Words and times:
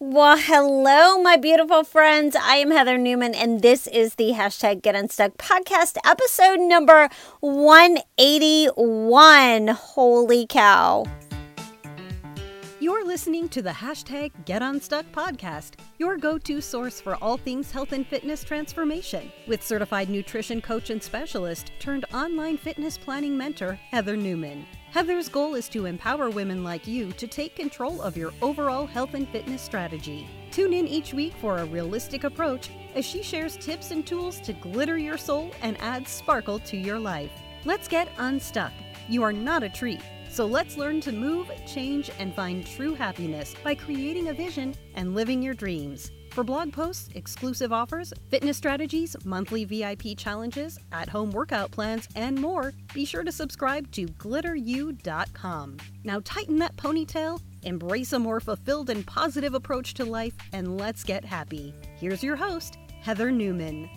Well, 0.00 0.38
hello, 0.38 1.20
my 1.20 1.36
beautiful 1.36 1.82
friends. 1.82 2.36
I 2.36 2.58
am 2.58 2.70
Heather 2.70 2.96
Newman, 2.96 3.34
and 3.34 3.62
this 3.62 3.88
is 3.88 4.14
the 4.14 4.30
hashtag 4.30 4.80
Get 4.80 4.94
Unstuck 4.94 5.36
podcast, 5.38 5.96
episode 6.04 6.60
number 6.60 7.08
181. 7.40 9.66
Holy 9.66 10.46
cow. 10.46 11.04
You're 12.78 13.04
listening 13.04 13.48
to 13.48 13.60
the 13.60 13.70
hashtag 13.70 14.30
Get 14.44 14.62
Unstuck 14.62 15.04
podcast, 15.10 15.72
your 15.98 16.16
go 16.16 16.38
to 16.38 16.60
source 16.60 17.00
for 17.00 17.16
all 17.16 17.36
things 17.36 17.72
health 17.72 17.90
and 17.90 18.06
fitness 18.06 18.44
transformation, 18.44 19.32
with 19.48 19.66
certified 19.66 20.08
nutrition 20.08 20.60
coach 20.60 20.90
and 20.90 21.02
specialist 21.02 21.72
turned 21.80 22.04
online 22.14 22.56
fitness 22.56 22.96
planning 22.96 23.36
mentor, 23.36 23.72
Heather 23.72 24.16
Newman. 24.16 24.64
Heather's 24.90 25.28
goal 25.28 25.54
is 25.54 25.68
to 25.68 25.84
empower 25.84 26.30
women 26.30 26.64
like 26.64 26.86
you 26.86 27.12
to 27.12 27.26
take 27.26 27.54
control 27.54 28.00
of 28.00 28.16
your 28.16 28.32
overall 28.40 28.86
health 28.86 29.12
and 29.12 29.28
fitness 29.28 29.60
strategy. 29.60 30.26
Tune 30.50 30.72
in 30.72 30.88
each 30.88 31.12
week 31.12 31.34
for 31.42 31.58
a 31.58 31.66
realistic 31.66 32.24
approach 32.24 32.70
as 32.94 33.04
she 33.04 33.22
shares 33.22 33.58
tips 33.58 33.90
and 33.90 34.06
tools 34.06 34.40
to 34.40 34.54
glitter 34.54 34.96
your 34.96 35.18
soul 35.18 35.50
and 35.60 35.76
add 35.80 36.08
sparkle 36.08 36.58
to 36.60 36.78
your 36.78 36.98
life. 36.98 37.30
Let's 37.66 37.86
get 37.86 38.08
unstuck. 38.16 38.72
You 39.10 39.22
are 39.22 39.32
not 39.32 39.62
a 39.62 39.68
tree. 39.68 40.00
So 40.30 40.46
let's 40.46 40.78
learn 40.78 41.02
to 41.02 41.12
move, 41.12 41.50
change, 41.66 42.10
and 42.18 42.34
find 42.34 42.66
true 42.66 42.94
happiness 42.94 43.54
by 43.62 43.74
creating 43.74 44.28
a 44.28 44.34
vision 44.34 44.74
and 44.94 45.14
living 45.14 45.42
your 45.42 45.54
dreams. 45.54 46.12
For 46.38 46.44
blog 46.44 46.72
posts, 46.72 47.08
exclusive 47.16 47.72
offers, 47.72 48.14
fitness 48.30 48.56
strategies, 48.56 49.16
monthly 49.24 49.64
VIP 49.64 50.16
challenges, 50.16 50.78
at 50.92 51.08
home 51.08 51.32
workout 51.32 51.72
plans, 51.72 52.06
and 52.14 52.40
more, 52.40 52.72
be 52.94 53.04
sure 53.04 53.24
to 53.24 53.32
subscribe 53.32 53.90
to 53.90 54.06
glitteru.com. 54.06 55.78
Now 56.04 56.20
tighten 56.22 56.56
that 56.60 56.76
ponytail, 56.76 57.40
embrace 57.64 58.12
a 58.12 58.20
more 58.20 58.38
fulfilled 58.38 58.88
and 58.88 59.04
positive 59.04 59.54
approach 59.54 59.94
to 59.94 60.04
life, 60.04 60.34
and 60.52 60.78
let's 60.78 61.02
get 61.02 61.24
happy. 61.24 61.74
Here's 61.96 62.22
your 62.22 62.36
host, 62.36 62.78
Heather 63.02 63.32
Newman. 63.32 63.90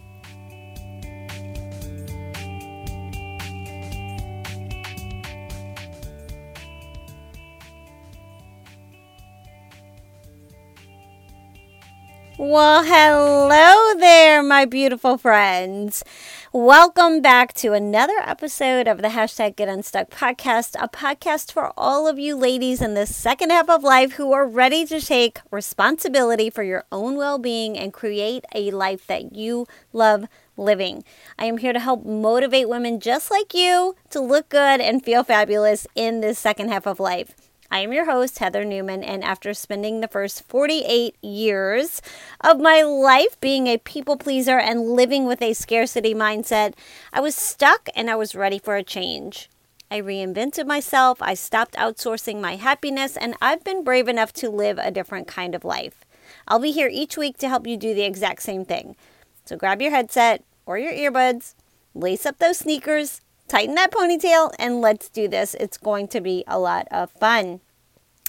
Well, 12.43 12.83
hello 12.83 13.99
there, 13.99 14.41
my 14.41 14.65
beautiful 14.65 15.19
friends. 15.19 16.03
Welcome 16.51 17.21
back 17.21 17.53
to 17.57 17.73
another 17.73 18.17
episode 18.25 18.87
of 18.87 19.03
the 19.03 19.09
hashtag 19.09 19.57
Get 19.57 19.69
Unstuck 19.69 20.09
podcast, 20.09 20.75
a 20.81 20.87
podcast 20.87 21.51
for 21.51 21.71
all 21.77 22.07
of 22.07 22.17
you 22.17 22.35
ladies 22.35 22.81
in 22.81 22.95
the 22.95 23.05
second 23.05 23.51
half 23.51 23.69
of 23.69 23.83
life 23.83 24.13
who 24.13 24.33
are 24.33 24.47
ready 24.47 24.87
to 24.87 24.99
take 24.99 25.39
responsibility 25.51 26.49
for 26.49 26.63
your 26.63 26.83
own 26.91 27.15
well 27.15 27.37
being 27.37 27.77
and 27.77 27.93
create 27.93 28.43
a 28.55 28.71
life 28.71 29.05
that 29.05 29.35
you 29.35 29.67
love 29.93 30.25
living. 30.57 31.03
I 31.37 31.45
am 31.45 31.59
here 31.59 31.73
to 31.73 31.79
help 31.79 32.03
motivate 32.03 32.67
women 32.67 32.99
just 32.99 33.29
like 33.29 33.53
you 33.53 33.95
to 34.09 34.19
look 34.19 34.49
good 34.49 34.81
and 34.81 35.05
feel 35.05 35.23
fabulous 35.23 35.85
in 35.93 36.21
this 36.21 36.39
second 36.39 36.69
half 36.69 36.87
of 36.87 36.99
life. 36.99 37.35
I 37.73 37.79
am 37.79 37.93
your 37.93 38.03
host, 38.03 38.39
Heather 38.39 38.65
Newman, 38.65 39.01
and 39.01 39.23
after 39.23 39.53
spending 39.53 40.01
the 40.01 40.09
first 40.09 40.43
48 40.49 41.15
years 41.23 42.01
of 42.41 42.59
my 42.59 42.81
life 42.81 43.39
being 43.39 43.67
a 43.67 43.77
people 43.77 44.17
pleaser 44.17 44.59
and 44.59 44.89
living 44.89 45.25
with 45.25 45.41
a 45.41 45.53
scarcity 45.53 46.13
mindset, 46.13 46.73
I 47.13 47.21
was 47.21 47.33
stuck 47.33 47.87
and 47.95 48.09
I 48.09 48.15
was 48.17 48.35
ready 48.35 48.59
for 48.59 48.75
a 48.75 48.83
change. 48.83 49.49
I 49.89 50.01
reinvented 50.01 50.67
myself, 50.67 51.21
I 51.21 51.33
stopped 51.33 51.75
outsourcing 51.75 52.41
my 52.41 52.57
happiness, 52.57 53.15
and 53.15 53.35
I've 53.41 53.63
been 53.63 53.85
brave 53.85 54.09
enough 54.09 54.33
to 54.33 54.49
live 54.49 54.77
a 54.77 54.91
different 54.91 55.29
kind 55.29 55.55
of 55.55 55.63
life. 55.63 56.03
I'll 56.49 56.59
be 56.59 56.71
here 56.71 56.89
each 56.91 57.15
week 57.15 57.37
to 57.37 57.47
help 57.47 57.65
you 57.65 57.77
do 57.77 57.93
the 57.93 58.03
exact 58.03 58.41
same 58.41 58.65
thing. 58.65 58.97
So 59.45 59.55
grab 59.55 59.81
your 59.81 59.91
headset 59.91 60.43
or 60.65 60.77
your 60.77 60.91
earbuds, 60.91 61.53
lace 61.95 62.25
up 62.25 62.37
those 62.39 62.57
sneakers, 62.57 63.21
tighten 63.51 63.75
that 63.75 63.91
ponytail, 63.91 64.53
and 64.57 64.79
let's 64.79 65.09
do 65.09 65.27
this. 65.27 65.55
It's 65.55 65.77
going 65.77 66.07
to 66.09 66.21
be 66.21 66.45
a 66.47 66.57
lot 66.57 66.87
of 66.89 67.11
fun. 67.11 67.59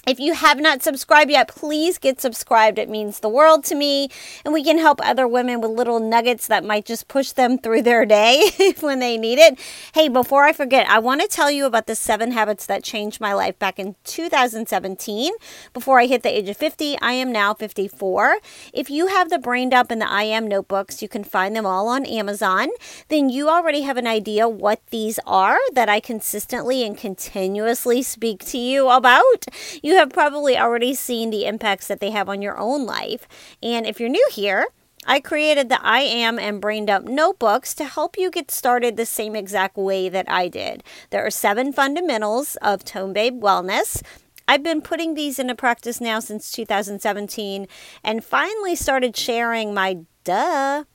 If 0.05 0.19
you 0.19 0.33
have 0.33 0.59
not 0.59 0.83
subscribed 0.83 1.31
yet, 1.31 1.47
please 1.47 1.97
get 1.97 2.19
subscribed. 2.19 2.77
It 2.77 2.89
means 2.89 3.21
the 3.21 3.29
world 3.29 3.63
to 3.65 3.75
me. 3.75 4.09
And 4.43 4.53
we 4.53 4.61
can 4.61 4.77
help 4.77 4.99
other 5.01 5.25
women 5.25 5.61
with 5.61 5.71
little 5.71 6.01
nuggets 6.01 6.47
that 6.47 6.65
might 6.65 6.83
just 6.83 7.07
push 7.07 7.31
them 7.31 7.57
through 7.57 7.83
their 7.83 8.05
day 8.05 8.51
when 8.81 8.99
they 8.99 9.17
need 9.17 9.39
it. 9.39 9.57
Hey, 9.93 10.09
before 10.09 10.43
I 10.43 10.51
forget, 10.51 10.89
I 10.89 10.99
want 10.99 11.21
to 11.21 11.27
tell 11.29 11.49
you 11.49 11.65
about 11.65 11.87
the 11.87 11.95
seven 11.95 12.31
habits 12.33 12.65
that 12.65 12.83
changed 12.83 13.21
my 13.21 13.31
life 13.31 13.57
back 13.59 13.79
in 13.79 13.95
2017. 14.03 15.31
Before 15.73 16.01
I 16.01 16.07
hit 16.07 16.21
the 16.21 16.37
age 16.37 16.49
of 16.49 16.57
50, 16.57 16.97
I 17.01 17.13
am 17.13 17.31
now 17.31 17.53
54. 17.53 18.39
If 18.73 18.89
you 18.89 19.07
have 19.07 19.29
the 19.29 19.39
Brain 19.39 19.69
Dump 19.69 19.89
and 19.89 20.01
the 20.01 20.09
I 20.09 20.23
Am 20.23 20.49
notebooks, 20.49 21.01
you 21.01 21.07
can 21.07 21.23
find 21.23 21.55
them 21.55 21.65
all 21.65 21.87
on 21.87 22.05
Amazon. 22.05 22.67
Then 23.07 23.29
you 23.29 23.47
already 23.47 23.83
have 23.83 23.95
an 23.95 24.07
idea 24.07 24.49
what 24.49 24.85
these 24.89 25.17
are 25.25 25.59
that 25.71 25.87
I 25.87 26.01
consistently 26.01 26.85
and 26.85 26.97
continuously 26.97 28.01
speak 28.01 28.43
to 28.47 28.57
you 28.57 28.89
about. 28.89 29.45
You 29.81 29.92
you 29.93 29.99
have 29.99 30.09
probably 30.09 30.57
already 30.57 30.95
seen 30.95 31.29
the 31.29 31.45
impacts 31.45 31.87
that 31.87 31.99
they 31.99 32.09
have 32.09 32.27
on 32.27 32.41
your 32.41 32.57
own 32.57 32.83
life. 32.87 33.27
And 33.61 33.85
if 33.85 33.99
you're 33.99 34.09
new 34.09 34.27
here, 34.31 34.65
I 35.05 35.19
created 35.19 35.69
the 35.69 35.79
I 35.85 35.99
Am 35.99 36.39
and 36.39 36.59
Brain 36.59 36.87
Dump 36.87 37.07
notebooks 37.07 37.75
to 37.75 37.85
help 37.85 38.17
you 38.17 38.31
get 38.31 38.49
started 38.49 38.97
the 38.97 39.05
same 39.05 39.35
exact 39.35 39.77
way 39.77 40.09
that 40.09 40.25
I 40.31 40.47
did. 40.47 40.83
There 41.11 41.23
are 41.23 41.29
seven 41.29 41.71
fundamentals 41.71 42.55
of 42.55 42.83
Tone 42.83 43.13
Babe 43.13 43.39
Wellness. 43.39 44.01
I've 44.47 44.63
been 44.63 44.81
putting 44.81 45.13
these 45.13 45.37
into 45.37 45.53
practice 45.53 46.01
now 46.01 46.19
since 46.19 46.51
2017 46.51 47.67
and 48.03 48.25
finally 48.25 48.75
started 48.75 49.15
sharing 49.15 49.75
my 49.75 49.99
duh 50.23 50.85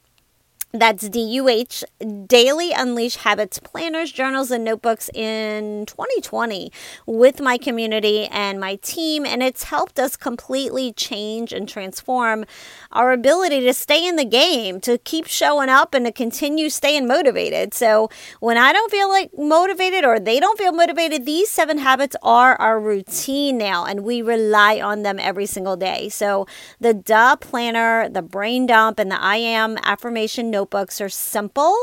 that's 0.73 1.09
DUH, 1.09 1.83
Daily 2.27 2.73
Unleash 2.73 3.17
Habits 3.17 3.59
Planners, 3.59 4.13
Journals, 4.13 4.51
and 4.51 4.65
Notebooks 4.65 5.09
in 5.15 5.87
2020 5.87 6.71
with 7.07 7.41
my 7.41 7.57
community 7.57 8.27
and 8.27 8.61
my 8.61 8.77
team. 8.77 9.25
And 9.25 9.43
it's 9.43 9.65
helped 9.65 9.99
us 9.99 10.15
completely 10.15 10.93
change 10.93 11.55
and 11.55 11.67
transform 11.67 12.45
our 12.93 13.13
ability 13.13 13.61
to 13.61 13.73
stay 13.73 14.07
in 14.07 14.17
the 14.17 14.27
game, 14.27 14.79
to 14.83 14.99
keep 14.99 15.27
showing 15.27 15.71
up, 15.71 15.95
and 15.95 16.05
to 16.05 16.13
continue 16.13 16.69
staying 16.69 17.09
motivated. 17.09 17.73
So 17.73 18.11
when 18.41 18.59
I 18.59 18.75
don't 18.75 18.91
feel 18.91 19.09
like 19.09 19.31
motivated 19.39 20.05
or 20.05 20.21
they 20.21 20.39
don't 20.39 20.59
feel 20.59 20.73
motivated, 20.73 21.25
these 21.25 21.49
seven 21.49 21.79
habits 21.79 22.15
are 22.23 22.57
our 22.57 22.79
routine 22.79 23.57
now, 23.57 23.87
and 23.87 24.05
we 24.05 24.21
rely 24.21 24.81
on 24.81 25.03
them 25.03 25.19
every 25.19 25.47
single 25.47 25.77
day. 25.77 26.11
So 26.11 26.47
the 26.79 26.93
DUH 26.93 27.37
Planner, 27.37 28.11
the 28.11 28.23
Brain 28.23 28.67
Dump, 28.67 28.99
and 28.99 29.11
the 29.11 29.21
I 29.21 29.37
Am 29.37 29.79
Affirmation 29.83 30.51
notebooks 30.59 31.01
are 31.01 31.09
simple 31.09 31.77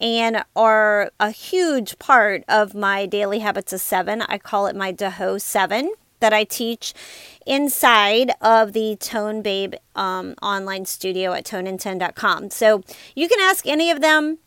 and 0.00 0.42
are 0.56 1.12
a 1.20 1.30
huge 1.30 1.98
part 1.98 2.42
of 2.48 2.74
my 2.74 3.04
daily 3.04 3.40
habits 3.40 3.74
of 3.74 3.80
seven. 3.82 4.22
I 4.22 4.38
call 4.38 4.66
it 4.68 4.74
my 4.74 4.90
DAHO 4.90 5.38
seven 5.38 5.92
that 6.20 6.32
I 6.32 6.44
teach 6.44 6.94
inside 7.46 8.30
of 8.40 8.72
the 8.72 8.96
Tone 8.96 9.42
Babe 9.42 9.74
um, 9.94 10.34
online 10.40 10.86
studio 10.86 11.34
at 11.34 11.44
tonein10.com. 11.44 12.48
So 12.48 12.82
you 13.14 13.28
can 13.28 13.38
ask 13.40 13.66
any 13.66 13.90
of 13.90 14.00
them 14.00 14.38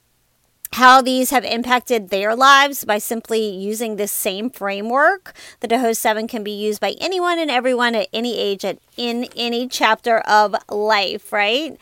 how 0.75 1.02
these 1.02 1.30
have 1.30 1.46
impacted 1.46 2.09
their 2.09 2.36
lives 2.36 2.84
by 2.84 2.97
simply 2.97 3.47
using 3.47 3.96
this 3.96 4.12
same 4.12 4.50
framework. 4.50 5.34
The 5.62 5.69
DAHO 5.69 5.94
7 5.96 6.28
can 6.28 6.44
be 6.44 6.52
used 6.52 6.81
by 6.81 6.96
anyone 7.00 7.40
and 7.40 7.50
everyone 7.50 7.96
at 7.96 8.09
any 8.12 8.38
age 8.38 8.66
at 8.66 8.78
in 8.97 9.25
any 9.36 9.68
chapter 9.68 10.19
of 10.19 10.56
life, 10.69 11.31
right? 11.31 11.78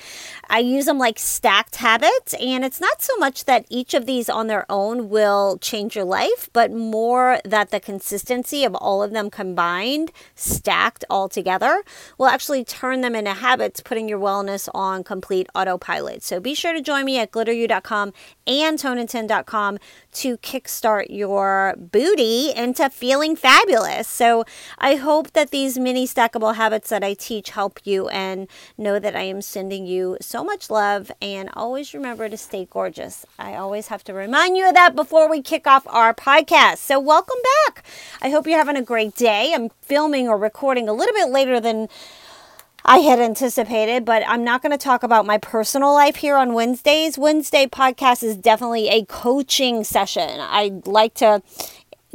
I 0.49 0.59
use 0.59 0.85
them 0.85 0.97
like 0.97 1.19
stacked 1.19 1.77
habits, 1.77 2.33
and 2.35 2.65
it's 2.65 2.81
not 2.81 3.01
so 3.01 3.15
much 3.17 3.45
that 3.45 3.65
each 3.69 3.93
of 3.93 4.05
these 4.05 4.29
on 4.29 4.47
their 4.47 4.65
own 4.69 5.09
will 5.09 5.57
change 5.59 5.95
your 5.95 6.05
life, 6.05 6.49
but 6.53 6.71
more 6.71 7.39
that 7.45 7.71
the 7.71 7.79
consistency 7.79 8.63
of 8.63 8.75
all 8.75 9.01
of 9.01 9.11
them 9.11 9.29
combined, 9.29 10.11
stacked 10.35 11.05
all 11.09 11.29
together, 11.29 11.83
will 12.17 12.27
actually 12.27 12.63
turn 12.63 13.01
them 13.01 13.15
into 13.15 13.33
habits, 13.33 13.79
putting 13.79 14.09
your 14.09 14.19
wellness 14.19 14.69
on 14.73 15.03
complete 15.03 15.47
autopilot. 15.55 16.23
So 16.23 16.39
be 16.39 16.53
sure 16.53 16.73
to 16.73 16.81
join 16.81 17.05
me 17.05 17.19
at 17.19 17.31
glitteru.com 17.31 18.13
and 18.45 18.79
tonein10.com 18.83 19.79
to 20.13 20.37
kickstart 20.37 21.05
your 21.09 21.73
booty 21.77 22.51
into 22.55 22.89
feeling 22.89 23.35
fabulous. 23.35 24.07
So 24.07 24.43
I 24.77 24.95
hope 24.95 25.31
that 25.31 25.51
these 25.51 25.79
mini 25.79 26.05
stackable 26.05 26.55
habits 26.55 26.89
that 26.89 27.03
I 27.03 27.13
teach 27.13 27.51
help 27.51 27.79
you 27.85 28.09
and 28.09 28.47
know 28.77 28.99
that 28.99 29.15
I 29.15 29.21
am 29.21 29.41
sending 29.41 29.85
you 29.85 30.17
so 30.19 30.43
much 30.43 30.69
love 30.69 31.11
and 31.21 31.49
always 31.53 31.93
remember 31.93 32.27
to 32.27 32.37
stay 32.37 32.67
gorgeous. 32.69 33.25
I 33.39 33.55
always 33.55 33.87
have 33.87 34.03
to 34.05 34.13
remind 34.13 34.57
you 34.57 34.67
of 34.67 34.73
that 34.73 34.95
before 34.95 35.29
we 35.29 35.41
kick 35.41 35.65
off 35.65 35.87
our 35.87 36.13
podcast. 36.13 36.77
So 36.77 36.99
welcome 36.99 37.39
back. 37.65 37.83
I 38.21 38.29
hope 38.29 38.45
you're 38.45 38.57
having 38.57 38.75
a 38.75 38.83
great 38.83 39.15
day. 39.15 39.53
I'm 39.55 39.69
filming 39.81 40.27
or 40.27 40.37
recording 40.37 40.89
a 40.89 40.93
little 40.93 41.15
bit 41.15 41.29
later 41.29 41.59
than 41.59 41.87
I 42.85 42.97
had 42.97 43.19
anticipated, 43.19 44.03
but 44.03 44.23
I'm 44.27 44.43
not 44.43 44.61
going 44.61 44.73
to 44.73 44.77
talk 44.77 45.03
about 45.03 45.25
my 45.25 45.37
personal 45.37 45.93
life 45.93 46.17
here 46.17 46.35
on 46.35 46.53
Wednesdays. 46.53 47.17
Wednesday 47.17 47.65
podcast 47.65 48.23
is 48.23 48.35
definitely 48.35 48.89
a 48.89 49.05
coaching 49.05 49.85
session. 49.85 50.29
I 50.41 50.81
like 50.85 51.13
to 51.15 51.41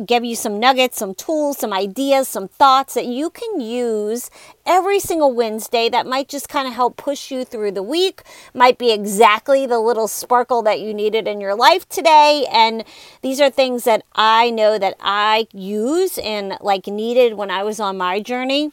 give 0.05 0.27
you 0.27 0.37
some 0.37 0.61
nuggets, 0.61 0.99
some 0.99 1.15
tools, 1.15 1.57
some 1.57 1.73
ideas, 1.73 2.29
some 2.29 2.49
thoughts 2.49 2.93
that 2.95 3.07
you 3.07 3.31
can 3.31 3.63
use 3.63 4.31
every 4.67 5.01
single 5.01 5.33
Wednesday 5.33 5.89
that 5.89 6.07
might 6.07 6.29
just 6.29 6.51
kind 6.51 6.69
of 6.69 6.75
help 6.75 6.99
push 6.99 7.31
you 7.31 7.47
through 7.47 7.73
the 7.73 7.83
week, 7.83 8.21
might 8.53 8.77
be 8.77 8.93
exactly 8.93 9.65
the 9.65 9.81
little 9.81 10.07
sparkle 10.07 10.61
that 10.61 10.81
you 10.81 10.93
needed 10.93 11.27
in 11.27 11.41
your 11.41 11.55
life 11.55 11.89
today. 11.89 12.47
And 12.53 12.85
these 13.23 13.41
are 13.41 13.49
things 13.49 13.85
that 13.85 14.05
I 14.15 14.51
know 14.51 14.79
that 14.79 14.97
I 15.01 15.49
use 15.51 16.19
and 16.19 16.59
like 16.61 16.87
needed 16.87 17.35
when 17.35 17.51
I 17.51 17.63
was 17.63 17.81
on 17.81 17.97
my 17.97 18.21
journey 18.21 18.71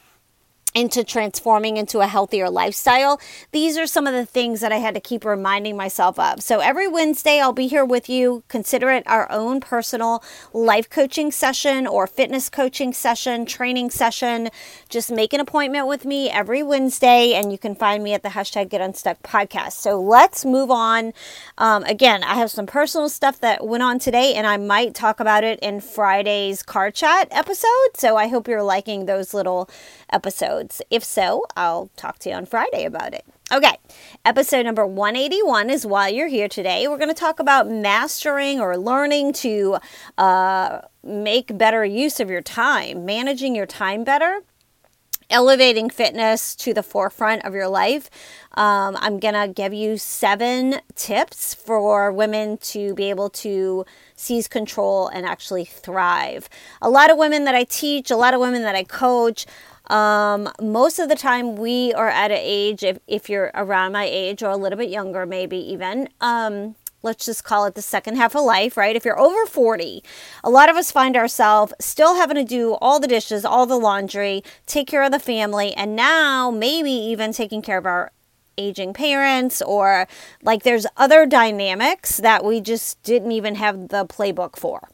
into 0.75 1.05
transforming 1.05 1.77
into 1.77 2.01
a 2.01 2.07
healthier 2.07 2.49
lifestyle. 2.49 3.19
These 3.53 3.77
are 3.77 3.87
some 3.87 4.05
of 4.05 4.13
the 4.13 4.25
things 4.25 4.59
that 4.59 4.73
I 4.73 4.77
had 4.77 4.93
to 4.93 4.99
keep 4.99 5.23
reminding 5.23 5.77
myself 5.77 6.19
of. 6.19 6.43
So 6.43 6.59
every 6.59 6.87
Wednesday, 6.87 7.39
I'll 7.39 7.53
be 7.53 7.67
here 7.67 7.85
with 7.85 8.09
you. 8.09 8.43
Consider 8.49 8.91
it 8.91 9.03
our 9.07 9.31
own 9.31 9.61
personal 9.61 10.21
life 10.51 10.89
coaching 10.89 11.31
session 11.31 11.87
or 11.87 12.05
fitness 12.07 12.49
coaching 12.49 12.91
session, 12.91 13.45
training 13.45 13.89
session. 13.89 14.49
Just 14.89 15.09
make 15.11 15.31
an 15.31 15.39
appointment 15.39 15.87
with 15.87 16.03
me 16.03 16.29
every 16.29 16.61
Wednesday, 16.61 17.33
and 17.33 17.53
you 17.53 17.57
can 17.57 17.73
find 17.73 18.03
me 18.03 18.13
at 18.13 18.21
the 18.21 18.29
hashtag 18.29 18.69
Get 18.69 18.81
Unstuck 18.81 19.23
podcast. 19.23 19.73
So 19.73 20.01
let's 20.01 20.43
move 20.43 20.69
on. 20.69 21.13
Um, 21.57 21.83
again, 21.85 22.21
I 22.23 22.35
have 22.35 22.51
some 22.51 22.65
personal 22.65 23.07
stuff 23.07 23.39
that 23.39 23.65
went 23.65 23.81
on 23.81 23.97
today, 23.97 24.33
and 24.33 24.45
I 24.45 24.57
might 24.57 24.93
talk 24.93 25.21
about 25.21 25.45
it 25.45 25.57
in 25.61 25.79
Friday's 25.79 26.61
car 26.61 26.91
chat 26.91 27.29
episode. 27.31 27.95
So 27.95 28.17
I 28.17 28.27
hope 28.27 28.49
you're 28.49 28.61
liking 28.61 29.05
those 29.05 29.33
little 29.33 29.69
episodes. 30.11 30.64
If 30.89 31.03
so, 31.03 31.45
I'll 31.55 31.89
talk 31.95 32.19
to 32.19 32.29
you 32.29 32.35
on 32.35 32.45
Friday 32.45 32.85
about 32.85 33.13
it. 33.13 33.25
Okay, 33.51 33.77
episode 34.23 34.65
number 34.65 34.85
181 34.85 35.69
is 35.69 35.85
while 35.85 36.09
you're 36.09 36.27
here 36.27 36.47
today. 36.47 36.87
We're 36.87 36.97
going 36.97 37.09
to 37.09 37.13
talk 37.13 37.39
about 37.39 37.69
mastering 37.69 38.59
or 38.59 38.77
learning 38.77 39.33
to 39.33 39.77
uh, 40.17 40.81
make 41.03 41.55
better 41.57 41.85
use 41.85 42.19
of 42.19 42.29
your 42.29 42.41
time, 42.41 43.05
managing 43.05 43.55
your 43.55 43.67
time 43.67 44.03
better 44.03 44.41
elevating 45.29 45.89
fitness 45.89 46.55
to 46.55 46.73
the 46.73 46.83
forefront 46.83 47.43
of 47.45 47.53
your 47.53 47.67
life. 47.67 48.09
Um, 48.53 48.97
I'm 48.99 49.19
going 49.19 49.33
to 49.33 49.51
give 49.51 49.73
you 49.73 49.97
seven 49.97 50.75
tips 50.95 51.53
for 51.53 52.11
women 52.11 52.57
to 52.57 52.93
be 52.93 53.09
able 53.09 53.29
to 53.31 53.85
seize 54.15 54.47
control 54.47 55.07
and 55.07 55.25
actually 55.25 55.65
thrive. 55.65 56.49
A 56.81 56.89
lot 56.89 57.11
of 57.11 57.17
women 57.17 57.43
that 57.45 57.55
I 57.55 57.63
teach, 57.63 58.11
a 58.11 58.15
lot 58.15 58.33
of 58.33 58.39
women 58.39 58.61
that 58.63 58.75
I 58.75 58.83
coach, 58.83 59.45
um, 59.87 60.49
most 60.61 60.99
of 60.99 61.09
the 61.09 61.15
time, 61.15 61.55
we 61.55 61.93
are 61.93 62.09
at 62.09 62.31
an 62.31 62.39
age, 62.41 62.83
if, 62.83 62.99
if 63.07 63.29
you're 63.29 63.51
around 63.53 63.91
my 63.91 64.05
age 64.05 64.43
or 64.43 64.49
a 64.49 64.57
little 64.57 64.77
bit 64.77 64.89
younger, 64.89 65.25
maybe 65.25 65.57
even, 65.57 66.09
um, 66.21 66.75
let's 67.03 67.25
just 67.25 67.43
call 67.43 67.65
it 67.65 67.75
the 67.75 67.81
second 67.81 68.17
half 68.17 68.35
of 68.35 68.43
life, 68.43 68.75
right? 68.75 68.95
If 68.95 69.05
you're 69.05 69.19
over 69.19 69.45
40, 69.45 70.03
a 70.43 70.49
lot 70.49 70.69
of 70.69 70.75
us 70.75 70.91
find 70.91 71.15
ourselves 71.15 71.73
still 71.79 72.15
having 72.15 72.35
to 72.35 72.43
do 72.43 72.73
all 72.81 72.99
the 72.99 73.07
dishes, 73.07 73.45
all 73.45 73.65
the 73.65 73.77
laundry, 73.77 74.43
take 74.65 74.87
care 74.87 75.03
of 75.03 75.11
the 75.11 75.19
family, 75.19 75.73
and 75.75 75.95
now 75.95 76.51
maybe 76.51 76.91
even 76.91 77.31
taking 77.31 77.61
care 77.61 77.77
of 77.77 77.85
our 77.85 78.11
aging 78.57 78.93
parents 78.93 79.61
or 79.61 80.07
like 80.41 80.63
there's 80.63 80.87
other 80.97 81.25
dynamics 81.25 82.17
that 82.17 82.43
we 82.43 82.61
just 82.61 83.01
didn't 83.03 83.33
even 83.33 83.55
have 83.55 83.89
the 83.89 84.05
playbook 84.05 84.55
for 84.55 84.89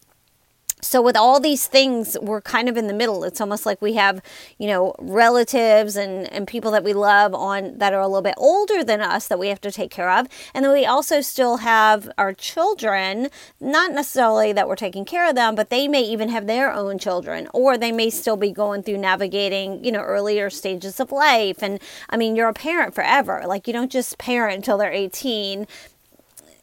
so 0.81 1.01
with 1.01 1.15
all 1.15 1.39
these 1.39 1.67
things 1.67 2.17
we're 2.21 2.41
kind 2.41 2.69
of 2.69 2.77
in 2.77 2.87
the 2.87 2.93
middle. 2.93 3.23
It's 3.23 3.41
almost 3.41 3.65
like 3.65 3.81
we 3.81 3.93
have 3.93 4.21
you 4.57 4.67
know 4.67 4.95
relatives 4.99 5.95
and, 5.95 6.31
and 6.31 6.47
people 6.47 6.71
that 6.71 6.83
we 6.83 6.93
love 6.93 7.33
on 7.33 7.77
that 7.77 7.93
are 7.93 8.01
a 8.01 8.07
little 8.07 8.21
bit 8.21 8.35
older 8.37 8.83
than 8.83 9.01
us 9.01 9.27
that 9.27 9.39
we 9.39 9.47
have 9.49 9.61
to 9.61 9.71
take 9.71 9.91
care 9.91 10.11
of. 10.11 10.27
And 10.53 10.65
then 10.65 10.73
we 10.73 10.85
also 10.85 11.21
still 11.21 11.57
have 11.57 12.11
our 12.17 12.33
children 12.33 13.29
not 13.59 13.91
necessarily 13.91 14.53
that 14.53 14.67
we're 14.67 14.75
taking 14.75 15.05
care 15.05 15.27
of 15.29 15.35
them 15.35 15.55
but 15.55 15.69
they 15.69 15.87
may 15.87 16.01
even 16.01 16.29
have 16.29 16.47
their 16.47 16.71
own 16.71 16.97
children 16.97 17.47
or 17.53 17.77
they 17.77 17.91
may 17.91 18.09
still 18.09 18.37
be 18.37 18.51
going 18.51 18.83
through 18.83 18.97
navigating 18.97 19.83
you 19.83 19.91
know 19.91 20.01
earlier 20.01 20.49
stages 20.49 20.99
of 20.99 21.11
life. 21.11 21.61
And 21.61 21.79
i 22.09 22.17
mean 22.17 22.35
you're 22.35 22.49
a 22.49 22.53
parent 22.53 22.95
forever. 22.95 23.43
Like 23.45 23.67
you 23.67 23.73
don't 23.73 23.91
just 23.91 24.17
parent 24.17 24.55
until 24.57 24.77
they're 24.77 24.91
18 24.91 25.67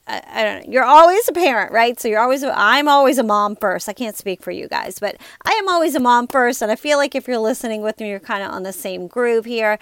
I, 0.08 0.22
I, 0.26 0.44
don't 0.44 0.66
know. 0.66 0.72
You're 0.72 0.84
always 0.84 1.28
a 1.28 1.32
parent, 1.32 1.70
right? 1.70 2.00
So 2.00 2.08
you're 2.08 2.20
always, 2.20 2.42
I'm 2.42 2.88
always 2.88 3.18
a 3.18 3.22
mom 3.22 3.56
first. 3.56 3.88
I 3.88 3.92
can't 3.92 4.16
speak 4.16 4.42
for 4.42 4.50
you 4.50 4.66
guys, 4.66 4.98
but 4.98 5.16
I 5.44 5.52
am 5.52 5.68
always 5.68 5.94
a 5.94 6.00
mom 6.00 6.26
first. 6.26 6.62
And 6.62 6.72
I 6.72 6.76
feel 6.76 6.96
like 6.96 7.14
if 7.14 7.28
you're 7.28 7.38
listening 7.38 7.82
with 7.82 8.00
me, 8.00 8.08
you're 8.08 8.18
kind 8.18 8.42
of 8.42 8.50
on 8.50 8.62
the 8.62 8.72
same 8.72 9.06
groove 9.06 9.44
here. 9.44 9.78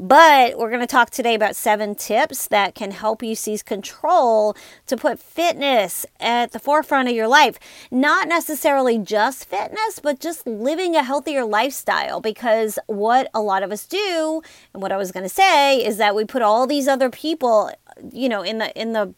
But 0.00 0.58
we're 0.58 0.70
going 0.70 0.80
to 0.80 0.86
talk 0.86 1.10
today 1.10 1.34
about 1.34 1.54
seven 1.54 1.94
tips 1.94 2.48
that 2.48 2.74
can 2.74 2.90
help 2.90 3.22
you 3.22 3.36
seize 3.36 3.62
control 3.62 4.56
to 4.86 4.96
put 4.96 5.20
fitness 5.20 6.04
at 6.18 6.50
the 6.50 6.58
forefront 6.58 7.08
of 7.08 7.14
your 7.14 7.28
life. 7.28 7.58
Not 7.90 8.26
necessarily 8.26 8.98
just 8.98 9.48
fitness, 9.48 10.00
but 10.02 10.18
just 10.18 10.44
living 10.44 10.96
a 10.96 11.04
healthier 11.04 11.44
lifestyle. 11.44 12.20
Because 12.20 12.80
what 12.86 13.30
a 13.32 13.40
lot 13.40 13.62
of 13.62 13.70
us 13.70 13.86
do, 13.86 14.42
and 14.74 14.82
what 14.82 14.90
I 14.90 14.96
was 14.96 15.12
going 15.12 15.24
to 15.24 15.28
say, 15.28 15.84
is 15.84 15.98
that 15.98 16.16
we 16.16 16.24
put 16.24 16.42
all 16.42 16.66
these 16.66 16.88
other 16.88 17.10
people, 17.10 17.70
you 18.12 18.28
know, 18.28 18.42
in 18.42 18.58
the, 18.58 18.76
in 18.80 18.92
the, 18.92 19.14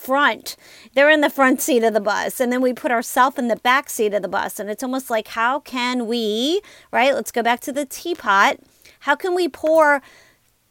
front. 0.00 0.56
They're 0.94 1.10
in 1.10 1.20
the 1.20 1.30
front 1.30 1.60
seat 1.60 1.84
of 1.84 1.92
the 1.92 2.00
bus. 2.00 2.40
And 2.40 2.52
then 2.52 2.62
we 2.62 2.72
put 2.72 2.90
ourselves 2.90 3.38
in 3.38 3.48
the 3.48 3.56
back 3.56 3.90
seat 3.90 4.14
of 4.14 4.22
the 4.22 4.28
bus. 4.28 4.58
And 4.58 4.70
it's 4.70 4.82
almost 4.82 5.10
like, 5.10 5.28
how 5.28 5.60
can 5.60 6.06
we, 6.06 6.60
right? 6.90 7.14
Let's 7.14 7.30
go 7.30 7.42
back 7.42 7.60
to 7.60 7.72
the 7.72 7.84
teapot. 7.84 8.58
How 9.00 9.14
can 9.14 9.34
we 9.34 9.48
pour 9.48 10.02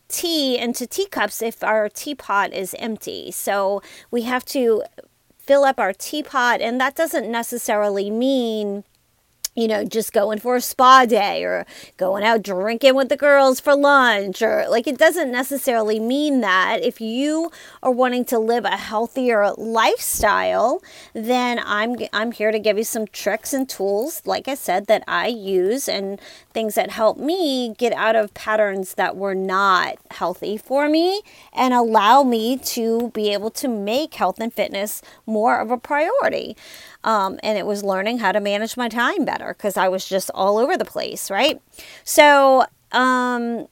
tea 0.07 0.57
into 0.57 0.87
teacups 0.87 1.41
if 1.41 1.63
our 1.63 1.87
teapot 1.89 2.53
is 2.53 2.75
empty? 2.79 3.31
So 3.31 3.81
we 4.09 4.23
have 4.23 4.45
to 4.45 4.83
fill 5.37 5.63
up 5.63 5.79
our 5.79 5.93
teapot. 5.93 6.61
And 6.61 6.81
that 6.81 6.95
doesn't 6.95 7.31
necessarily 7.31 8.09
mean 8.09 8.83
you 9.59 9.67
know, 9.67 9.83
just 9.83 10.13
going 10.13 10.39
for 10.39 10.55
a 10.55 10.61
spa 10.61 11.05
day 11.05 11.43
or 11.43 11.65
going 11.97 12.23
out 12.23 12.43
drinking 12.43 12.95
with 12.95 13.09
the 13.09 13.17
girls 13.17 13.59
for 13.59 13.75
lunch 13.75 14.41
or 14.41 14.65
like 14.69 14.87
it 14.87 14.97
doesn't 14.97 15.31
necessarily 15.31 15.99
mean 15.99 16.41
that. 16.41 16.79
If 16.81 17.01
you 17.01 17.51
are 17.83 17.91
wanting 17.91 18.25
to 18.25 18.39
live 18.39 18.65
a 18.65 18.77
healthier 18.77 19.51
lifestyle, 19.57 20.81
then 21.13 21.59
I'm 21.63 21.97
I'm 22.13 22.31
here 22.31 22.51
to 22.51 22.59
give 22.59 22.77
you 22.77 22.83
some 22.83 23.07
tricks 23.07 23.53
and 23.53 23.67
tools 23.67 24.21
like 24.25 24.47
I 24.47 24.55
said 24.55 24.87
that 24.87 25.03
I 25.07 25.27
use 25.27 25.87
and 25.89 26.19
things 26.53 26.75
that 26.75 26.91
help 26.91 27.17
me 27.17 27.73
get 27.77 27.93
out 27.93 28.15
of 28.15 28.33
patterns 28.33 28.95
that 28.95 29.15
were 29.15 29.35
not 29.35 29.97
healthy 30.11 30.57
for 30.57 30.89
me 30.89 31.21
and 31.53 31.73
allow 31.73 32.23
me 32.23 32.57
to 32.57 33.09
be 33.09 33.33
able 33.33 33.51
to 33.51 33.67
make 33.67 34.13
health 34.13 34.39
and 34.39 34.53
fitness 34.53 35.01
more 35.25 35.59
of 35.59 35.71
a 35.71 35.77
priority. 35.77 36.55
Um, 37.03 37.39
and 37.43 37.57
it 37.57 37.65
was 37.65 37.83
learning 37.83 38.19
how 38.19 38.31
to 38.31 38.39
manage 38.39 38.75
my 38.75 38.89
time 38.89 39.23
better 39.23 39.53
because 39.57 39.77
I 39.77 39.87
was 39.87 40.07
just 40.07 40.29
all 40.33 40.57
over 40.57 40.75
the 40.75 40.85
place, 40.85 41.31
right? 41.31 41.61
So, 42.03 42.65
um, 42.91 43.67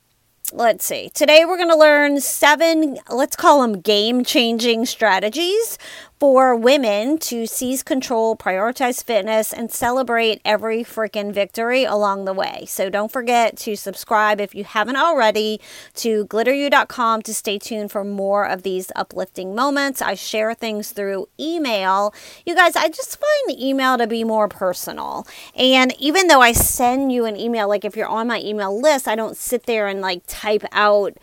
let's 0.54 0.86
see. 0.86 1.10
Today 1.10 1.44
we're 1.44 1.58
going 1.58 1.70
to 1.70 1.78
learn 1.78 2.22
seven, 2.22 2.98
let's 3.10 3.36
call 3.36 3.62
them 3.62 3.82
game 3.82 4.24
changing 4.24 4.86
strategies 4.86 5.78
for 6.20 6.56
women 6.56 7.18
to 7.20 7.46
seize 7.46 7.84
control, 7.84 8.36
prioritize 8.36 9.04
fitness, 9.04 9.54
and 9.54 9.72
celebrate 9.72 10.42
every 10.44 10.84
freaking 10.84 11.32
victory 11.32 11.84
along 11.84 12.26
the 12.26 12.34
way. 12.34 12.66
So 12.68 12.90
don't 12.90 13.12
forget 13.12 13.56
to 13.58 13.76
subscribe 13.76 14.42
if 14.42 14.56
you 14.56 14.64
haven't 14.64 14.96
already 14.96 15.62
to 15.96 16.26
glitteru.com 16.26 17.22
to 17.22 17.34
stay 17.34 17.60
tuned 17.60 17.92
for 17.92 18.04
more 18.04 18.46
of 18.48 18.64
these 18.64 18.92
uplifting 18.96 19.54
moments. 19.54 20.02
I 20.02 20.16
share 20.16 20.56
things 20.56 20.92
through 20.92 21.30
email. 21.40 22.14
You 22.46 22.56
guys, 22.56 22.76
I 22.76 22.88
just 22.88 23.20
find 23.20 23.60
email 23.60 23.98
to 23.98 24.08
be 24.08 24.24
more 24.24 24.48
personal. 24.48 25.28
And 25.56 25.94
even 26.00 26.28
though 26.28 26.42
I 26.42 26.52
send 26.52 27.12
you 27.12 27.26
an 27.26 27.38
email, 27.38 27.68
like 27.68 27.86
if 27.86 27.96
you're 27.96 28.08
on 28.08 28.28
my 28.28 28.42
email 28.42 28.80
list, 28.80 29.08
I 29.08 29.16
don't 29.16 29.38
sit 29.38 29.68
there 29.68 29.88
and 29.88 30.02
like 30.02 30.24
type 30.26 30.64
out 30.72 31.18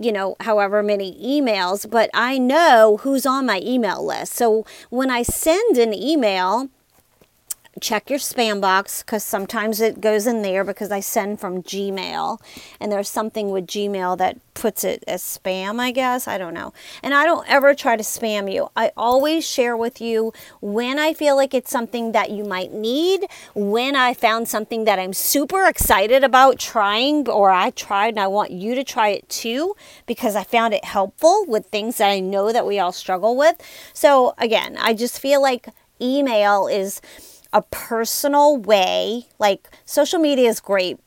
you 0.00 0.12
know, 0.12 0.36
however 0.40 0.82
many 0.82 1.14
emails, 1.22 1.88
but 1.88 2.10
I 2.14 2.38
know 2.38 2.98
who's 3.02 3.26
on 3.26 3.46
my 3.46 3.60
email 3.64 4.04
list. 4.04 4.32
So 4.32 4.64
when 4.88 5.10
I 5.10 5.22
send 5.22 5.76
an 5.76 5.92
email, 5.92 6.68
check 7.80 8.10
your 8.10 8.18
spam 8.18 8.60
box 8.60 9.02
because 9.02 9.22
sometimes 9.22 9.80
it 9.80 10.00
goes 10.00 10.26
in 10.26 10.42
there 10.42 10.64
because 10.64 10.90
I 10.90 11.00
send 11.00 11.38
from 11.38 11.62
Gmail 11.62 12.40
and 12.80 12.90
there's 12.90 13.08
something 13.08 13.50
with 13.50 13.66
Gmail 13.66 14.18
that 14.18 14.38
puts 14.54 14.82
it 14.82 15.04
as 15.06 15.22
spam, 15.22 15.80
I 15.80 15.92
guess. 15.92 16.26
I 16.26 16.36
don't 16.36 16.52
know. 16.52 16.72
And 17.02 17.14
I 17.14 17.24
don't 17.24 17.48
ever 17.48 17.74
try 17.74 17.96
to 17.96 18.02
spam 18.02 18.52
you. 18.52 18.68
I 18.76 18.90
always 18.96 19.48
share 19.48 19.76
with 19.76 20.00
you 20.00 20.32
when 20.60 20.98
I 20.98 21.14
feel 21.14 21.36
like 21.36 21.54
it's 21.54 21.70
something 21.70 22.12
that 22.12 22.30
you 22.30 22.44
might 22.44 22.72
need, 22.72 23.26
when 23.54 23.94
I 23.94 24.14
found 24.14 24.48
something 24.48 24.84
that 24.84 24.98
I'm 24.98 25.12
super 25.12 25.66
excited 25.66 26.24
about 26.24 26.58
trying 26.58 27.28
or 27.28 27.50
I 27.50 27.70
tried 27.70 28.10
and 28.10 28.20
I 28.20 28.26
want 28.26 28.50
you 28.50 28.74
to 28.74 28.84
try 28.84 29.10
it 29.10 29.28
too 29.28 29.74
because 30.06 30.34
I 30.34 30.44
found 30.44 30.74
it 30.74 30.84
helpful 30.84 31.44
with 31.46 31.66
things 31.66 31.98
that 31.98 32.10
I 32.10 32.20
know 32.20 32.52
that 32.52 32.66
we 32.66 32.78
all 32.78 32.92
struggle 32.92 33.36
with. 33.36 33.56
So 33.92 34.34
again, 34.38 34.76
I 34.78 34.92
just 34.92 35.20
feel 35.20 35.40
like 35.40 35.68
email 36.00 36.66
is 36.66 37.00
a 37.52 37.62
personal 37.62 38.56
way. 38.56 39.26
Like 39.38 39.68
social 39.84 40.18
media 40.18 40.48
is 40.48 40.60
great, 40.60 40.98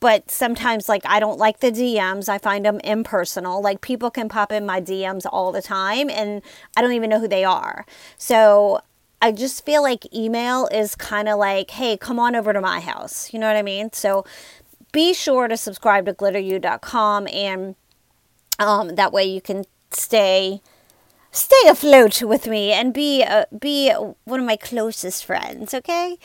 but 0.00 0.30
sometimes 0.30 0.88
like 0.88 1.02
I 1.04 1.20
don't 1.20 1.38
like 1.38 1.60
the 1.60 1.70
DMs. 1.70 2.28
I 2.28 2.38
find 2.38 2.64
them 2.64 2.80
impersonal. 2.80 3.62
Like 3.62 3.80
people 3.80 4.10
can 4.10 4.28
pop 4.28 4.52
in 4.52 4.66
my 4.66 4.80
DMs 4.80 5.26
all 5.30 5.52
the 5.52 5.62
time 5.62 6.08
and 6.10 6.42
I 6.76 6.82
don't 6.82 6.92
even 6.92 7.10
know 7.10 7.20
who 7.20 7.28
they 7.28 7.44
are. 7.44 7.84
So 8.16 8.80
I 9.20 9.32
just 9.32 9.64
feel 9.64 9.82
like 9.82 10.12
email 10.14 10.68
is 10.72 10.94
kind 10.94 11.28
of 11.28 11.38
like, 11.38 11.70
hey, 11.70 11.96
come 11.96 12.18
on 12.18 12.34
over 12.34 12.52
to 12.52 12.60
my 12.60 12.80
house. 12.80 13.32
You 13.32 13.38
know 13.38 13.46
what 13.46 13.56
I 13.56 13.62
mean? 13.62 13.92
So 13.92 14.24
be 14.92 15.14
sure 15.14 15.48
to 15.48 15.56
subscribe 15.56 16.06
to 16.06 16.12
glitteru.com 16.14 17.28
and 17.28 17.76
um, 18.58 18.94
that 18.96 19.12
way 19.12 19.24
you 19.24 19.40
can 19.40 19.64
stay 19.90 20.60
stay 21.32 21.68
afloat 21.68 22.22
with 22.22 22.46
me 22.46 22.72
and 22.72 22.92
be 22.92 23.24
uh, 23.24 23.46
be 23.58 23.90
one 24.24 24.40
of 24.40 24.46
my 24.46 24.56
closest 24.56 25.24
friends, 25.24 25.74
okay? 25.74 26.18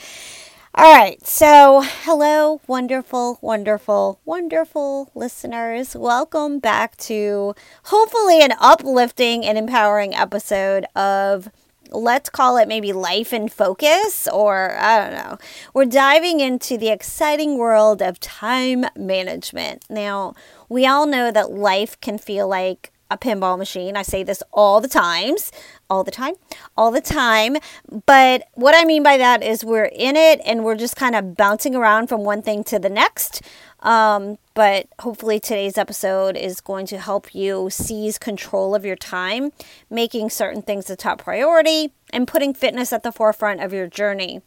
All 0.76 0.94
right, 0.94 1.26
so 1.26 1.82
hello, 2.04 2.62
wonderful, 2.68 3.40
wonderful, 3.42 4.20
wonderful 4.26 5.10
listeners. 5.16 5.96
Welcome 5.96 6.60
back 6.60 6.98
to 6.98 7.56
hopefully 7.86 8.44
an 8.44 8.54
uplifting 8.60 9.44
and 9.44 9.58
empowering 9.58 10.14
episode 10.14 10.86
of 10.96 11.50
let's 11.90 12.30
call 12.30 12.58
it 12.58 12.68
maybe 12.68 12.94
life 12.94 13.34
in 13.34 13.48
focus, 13.48 14.28
or 14.32 14.78
I 14.78 15.00
don't 15.00 15.14
know. 15.14 15.38
We're 15.74 15.86
diving 15.86 16.42
into 16.42 16.78
the 16.78 16.90
exciting 16.90 17.58
world 17.58 18.02
of 18.02 18.20
time 18.20 18.86
management. 18.96 19.86
Now, 19.90 20.36
we 20.70 20.86
all 20.86 21.08
know 21.08 21.32
that 21.32 21.50
life 21.50 22.00
can 22.02 22.18
feel 22.18 22.48
like 22.48 22.92
a 23.10 23.18
pinball 23.18 23.58
machine. 23.58 23.96
I 23.96 24.02
say 24.02 24.24
this 24.24 24.44
all 24.52 24.82
the 24.82 24.88
times, 24.88 25.52
all 25.90 26.04
the 26.04 26.12
time, 26.12 26.36
all 26.76 26.92
the 26.92 27.02
time. 27.02 27.58
But 28.06 28.48
what 28.54 28.76
I 28.76 28.86
mean 28.86 29.04
by 29.04 29.18
that 29.18 29.44
is 29.44 29.64
we're 29.64 29.86
in 29.86 30.16
it 30.16 30.42
and 30.46 30.64
we're 30.64 30.76
just 30.76 30.96
kind 30.96 31.16
of 31.16 31.36
bouncing 31.36 31.76
around 31.76 32.08
from 32.08 32.24
one 32.24 32.42
thing 32.42 32.64
to 32.66 32.80
the 32.80 32.90
next. 32.90 33.42
Um, 33.82 34.38
but 34.54 34.88
hopefully, 35.00 35.40
today's 35.40 35.78
episode 35.78 36.36
is 36.36 36.62
going 36.62 36.88
to 36.88 36.98
help 36.98 37.36
you 37.36 37.70
seize 37.70 38.18
control 38.18 38.74
of 38.74 38.86
your 38.86 38.96
time, 38.96 39.52
making 39.90 40.32
certain 40.32 40.64
things 40.64 40.86
the 40.86 40.96
top 40.96 41.24
priority, 41.24 41.94
and 42.12 42.28
putting 42.28 42.54
fitness 42.54 42.92
at 42.92 43.04
the 43.04 43.12
forefront 43.12 43.62
of 43.62 43.72
your 43.72 43.88
journey. 43.88 44.42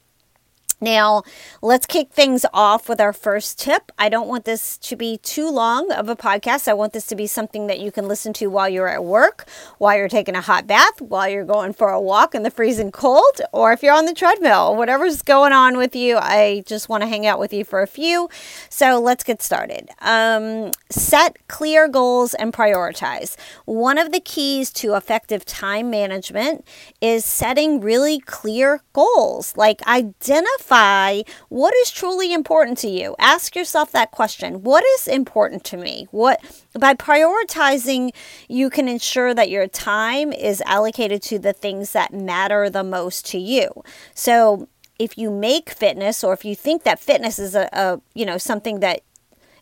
Now, 0.81 1.25
let's 1.61 1.85
kick 1.85 2.11
things 2.11 2.47
off 2.55 2.89
with 2.89 3.01
our 3.01 3.13
first 3.13 3.59
tip. 3.59 3.93
I 3.99 4.09
don't 4.09 4.29
want 4.29 4.47
this 4.47 4.79
to 4.79 4.97
be 4.97 5.19
too 5.19 5.51
long 5.51 5.93
of 5.93 6.09
a 6.09 6.17
podcast. 6.17 6.69
I 6.69 6.73
want 6.73 6.95
this 6.95 7.07
to 7.09 7.17
be 7.17 7.27
something 7.27 7.67
that 7.67 7.81
you 7.81 7.93
can 7.93 8.09
listen 8.09 8.33
to 8.35 8.47
while 8.47 8.69
you're 8.69 8.89
at 8.89 9.05
work, 9.05 9.47
while 9.77 9.95
you're 9.95 10.09
taking 10.09 10.35
a 10.35 10.41
hot 10.41 10.67
bath, 10.67 11.03
while 11.03 11.29
you're 11.29 11.45
going 11.45 11.75
for 11.75 11.91
a 11.91 12.01
walk 12.01 12.35
in 12.35 12.45
the 12.45 12.51
freezing 12.51 12.91
cold, 12.91 13.43
or 13.53 13.73
if 13.73 13.83
you're 13.83 13.95
on 13.95 14.07
the 14.07 14.15
treadmill, 14.15 14.75
whatever's 14.75 15.21
going 15.21 15.53
on 15.53 15.77
with 15.77 15.95
you. 15.95 16.17
I 16.17 16.63
just 16.67 16.89
want 16.89 17.03
to 17.03 17.07
hang 17.09 17.27
out 17.27 17.39
with 17.39 17.53
you 17.53 17.63
for 17.65 17.83
a 17.83 17.87
few. 17.87 18.31
So 18.71 18.99
let's 18.99 19.23
get 19.23 19.43
started. 19.43 19.91
Um, 20.01 20.71
set 20.89 21.37
clear 21.49 21.89
goals 21.89 22.33
and 22.33 22.55
prioritize. 22.55 23.37
One 23.67 23.99
of 23.99 24.13
the 24.13 24.21
keys 24.21 24.71
to 24.75 24.95
effective 24.95 25.45
time 25.45 25.91
management 25.91 26.65
is 27.03 27.27
setting 27.27 27.81
really 27.81 28.21
clear 28.21 28.81
goals, 28.95 29.55
like 29.59 29.87
identify 29.87 30.70
identify 30.71 31.23
what 31.49 31.75
is 31.77 31.91
truly 31.91 32.33
important 32.33 32.79
to 32.79 32.89
you. 32.89 33.15
Ask 33.19 33.57
yourself 33.57 33.93
that 33.93 34.11
question. 34.11 34.63
What 34.63 34.85
is 34.99 35.09
important 35.09 35.65
to 35.65 35.77
me? 35.77 36.09
What 36.11 36.41
by 36.79 36.95
prioritizing, 36.95 38.11
you 38.49 38.71
can 38.71 38.89
ensure 38.89 39.35
that 39.35 39.51
your 39.51 39.67
time 39.67 40.33
is 40.33 40.63
allocated 40.67 41.23
to 41.23 41.39
the 41.39 41.53
things 41.53 41.93
that 41.93 42.13
matter 42.13 42.71
the 42.71 42.85
most 42.85 43.27
to 43.27 43.39
you. 43.39 43.83
So, 44.15 44.69
if 44.99 45.17
you 45.17 45.31
make 45.31 45.71
fitness 45.71 46.23
or 46.23 46.35
if 46.35 46.45
you 46.45 46.55
think 46.55 46.83
that 46.83 46.99
fitness 46.99 47.39
is 47.39 47.55
a, 47.55 47.69
a 47.73 48.01
you 48.15 48.27
know 48.27 48.39
something 48.39 48.81
that 48.81 49.01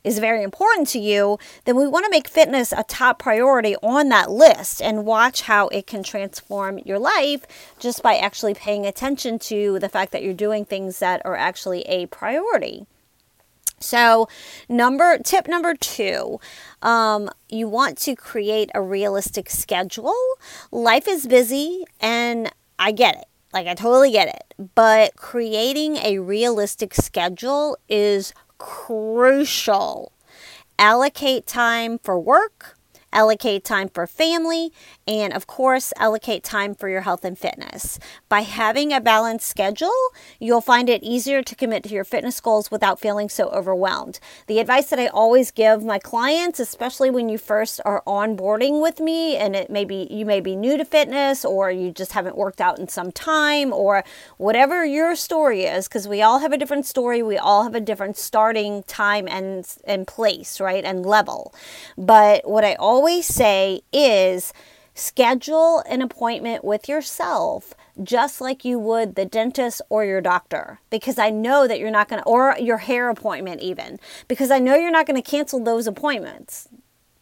is 0.04 0.18
very 0.18 0.42
important 0.42 0.88
to 0.88 0.98
you, 0.98 1.38
then 1.64 1.76
we 1.76 1.86
want 1.86 2.04
to 2.04 2.10
make 2.10 2.28
fitness 2.28 2.72
a 2.72 2.84
top 2.84 3.18
priority 3.18 3.76
on 3.76 4.08
that 4.08 4.30
list 4.30 4.80
and 4.80 5.04
watch 5.04 5.42
how 5.42 5.68
it 5.68 5.86
can 5.86 6.02
transform 6.02 6.78
your 6.80 6.98
life 6.98 7.44
just 7.78 8.02
by 8.02 8.16
actually 8.16 8.54
paying 8.54 8.86
attention 8.86 9.38
to 9.38 9.78
the 9.78 9.88
fact 9.88 10.12
that 10.12 10.22
you're 10.22 10.34
doing 10.34 10.64
things 10.64 10.98
that 10.98 11.22
are 11.24 11.36
actually 11.36 11.82
a 11.82 12.06
priority. 12.06 12.86
So, 13.80 14.28
number 14.68 15.18
tip 15.18 15.46
number 15.46 15.74
two, 15.74 16.40
um, 16.82 17.30
you 17.48 17.68
want 17.68 17.96
to 17.98 18.16
create 18.16 18.70
a 18.74 18.82
realistic 18.82 19.50
schedule. 19.50 20.14
Life 20.72 21.06
is 21.06 21.26
busy, 21.26 21.84
and 22.00 22.50
I 22.78 22.90
get 22.92 23.16
it. 23.16 23.26
Like, 23.52 23.66
I 23.66 23.74
totally 23.74 24.10
get 24.10 24.28
it. 24.28 24.54
But 24.74 25.16
creating 25.16 25.96
a 25.96 26.18
realistic 26.18 26.94
schedule 26.94 27.78
is 27.88 28.34
crucial. 28.58 30.12
Allocate 30.78 31.46
time 31.46 31.98
for 31.98 32.18
work, 32.18 32.77
allocate 33.12 33.64
time 33.64 33.88
for 33.88 34.06
family, 34.06 34.72
and 35.06 35.32
of 35.32 35.46
course, 35.46 35.92
allocate 35.96 36.44
time 36.44 36.74
for 36.74 36.88
your 36.88 37.00
health 37.00 37.24
and 37.24 37.38
fitness. 37.38 37.98
By 38.28 38.40
having 38.40 38.92
a 38.92 39.00
balanced 39.00 39.46
schedule, 39.46 39.90
you'll 40.38 40.60
find 40.60 40.88
it 40.88 41.02
easier 41.02 41.42
to 41.42 41.54
commit 41.54 41.82
to 41.84 41.94
your 41.94 42.04
fitness 42.04 42.40
goals 42.40 42.70
without 42.70 43.00
feeling 43.00 43.28
so 43.28 43.48
overwhelmed. 43.48 44.20
The 44.46 44.58
advice 44.58 44.90
that 44.90 44.98
I 44.98 45.06
always 45.08 45.50
give 45.50 45.84
my 45.84 45.98
clients, 45.98 46.60
especially 46.60 47.10
when 47.10 47.28
you 47.28 47.38
first 47.38 47.80
are 47.84 48.02
onboarding 48.06 48.82
with 48.82 49.00
me 49.00 49.36
and 49.36 49.56
it 49.56 49.70
may 49.70 49.84
be 49.84 50.06
you 50.10 50.24
may 50.26 50.40
be 50.40 50.54
new 50.54 50.76
to 50.76 50.84
fitness 50.84 51.44
or 51.44 51.70
you 51.70 51.90
just 51.90 52.12
haven't 52.12 52.36
worked 52.36 52.60
out 52.60 52.78
in 52.78 52.88
some 52.88 53.10
time 53.10 53.72
or 53.72 54.04
whatever 54.36 54.84
your 54.84 55.16
story 55.16 55.62
is 55.64 55.88
because 55.88 56.06
we 56.06 56.22
all 56.22 56.38
have 56.38 56.52
a 56.52 56.58
different 56.58 56.86
story, 56.86 57.22
we 57.22 57.38
all 57.38 57.64
have 57.64 57.74
a 57.74 57.80
different 57.80 58.16
starting 58.16 58.82
time 58.84 59.26
and 59.28 59.66
and 59.84 60.06
place, 60.06 60.60
right? 60.60 60.84
And 60.84 61.04
level. 61.04 61.54
But 61.96 62.48
what 62.48 62.64
I 62.64 62.74
always 62.74 62.97
say 63.22 63.80
is 63.92 64.52
Schedule 64.98 65.84
an 65.88 66.02
appointment 66.02 66.64
with 66.64 66.88
yourself 66.88 67.72
just 68.02 68.40
like 68.40 68.64
you 68.64 68.80
would 68.80 69.14
the 69.14 69.24
dentist 69.24 69.80
or 69.88 70.04
your 70.04 70.20
doctor 70.20 70.80
because 70.90 71.18
I 71.18 71.30
know 71.30 71.68
that 71.68 71.78
you're 71.78 71.92
not 71.92 72.08
going 72.08 72.20
to, 72.20 72.28
or 72.28 72.56
your 72.58 72.78
hair 72.78 73.08
appointment 73.08 73.60
even, 73.60 74.00
because 74.26 74.50
I 74.50 74.58
know 74.58 74.74
you're 74.74 74.90
not 74.90 75.06
going 75.06 75.20
to 75.20 75.30
cancel 75.30 75.62
those 75.62 75.86
appointments 75.86 76.66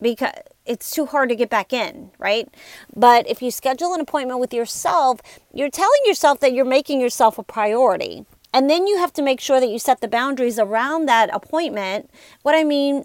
because 0.00 0.32
it's 0.64 0.90
too 0.90 1.04
hard 1.04 1.28
to 1.28 1.36
get 1.36 1.50
back 1.50 1.74
in, 1.74 2.12
right? 2.18 2.48
But 2.94 3.28
if 3.28 3.42
you 3.42 3.50
schedule 3.50 3.92
an 3.92 4.00
appointment 4.00 4.40
with 4.40 4.54
yourself, 4.54 5.20
you're 5.52 5.68
telling 5.68 6.00
yourself 6.06 6.40
that 6.40 6.54
you're 6.54 6.64
making 6.64 6.98
yourself 6.98 7.36
a 7.36 7.42
priority. 7.42 8.24
And 8.54 8.70
then 8.70 8.86
you 8.86 8.96
have 8.96 9.12
to 9.12 9.22
make 9.22 9.38
sure 9.38 9.60
that 9.60 9.68
you 9.68 9.78
set 9.78 10.00
the 10.00 10.08
boundaries 10.08 10.58
around 10.58 11.06
that 11.06 11.28
appointment. 11.30 12.08
What 12.40 12.54
I 12.54 12.64
mean 12.64 13.04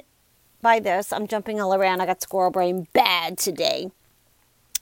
by 0.61 0.79
this, 0.79 1.11
I'm 1.11 1.27
jumping 1.27 1.59
all 1.59 1.73
around. 1.73 2.01
I 2.01 2.05
got 2.05 2.21
squirrel 2.21 2.51
brain 2.51 2.87
bad 2.93 3.37
today. 3.37 3.91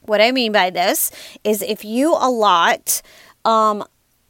What 0.03 0.21
I 0.21 0.31
mean 0.31 0.51
by 0.51 0.69
this 0.69 1.11
is 1.43 1.61
if 1.61 1.83
you 1.83 2.13
allot, 2.13 3.01
um, 3.45 3.83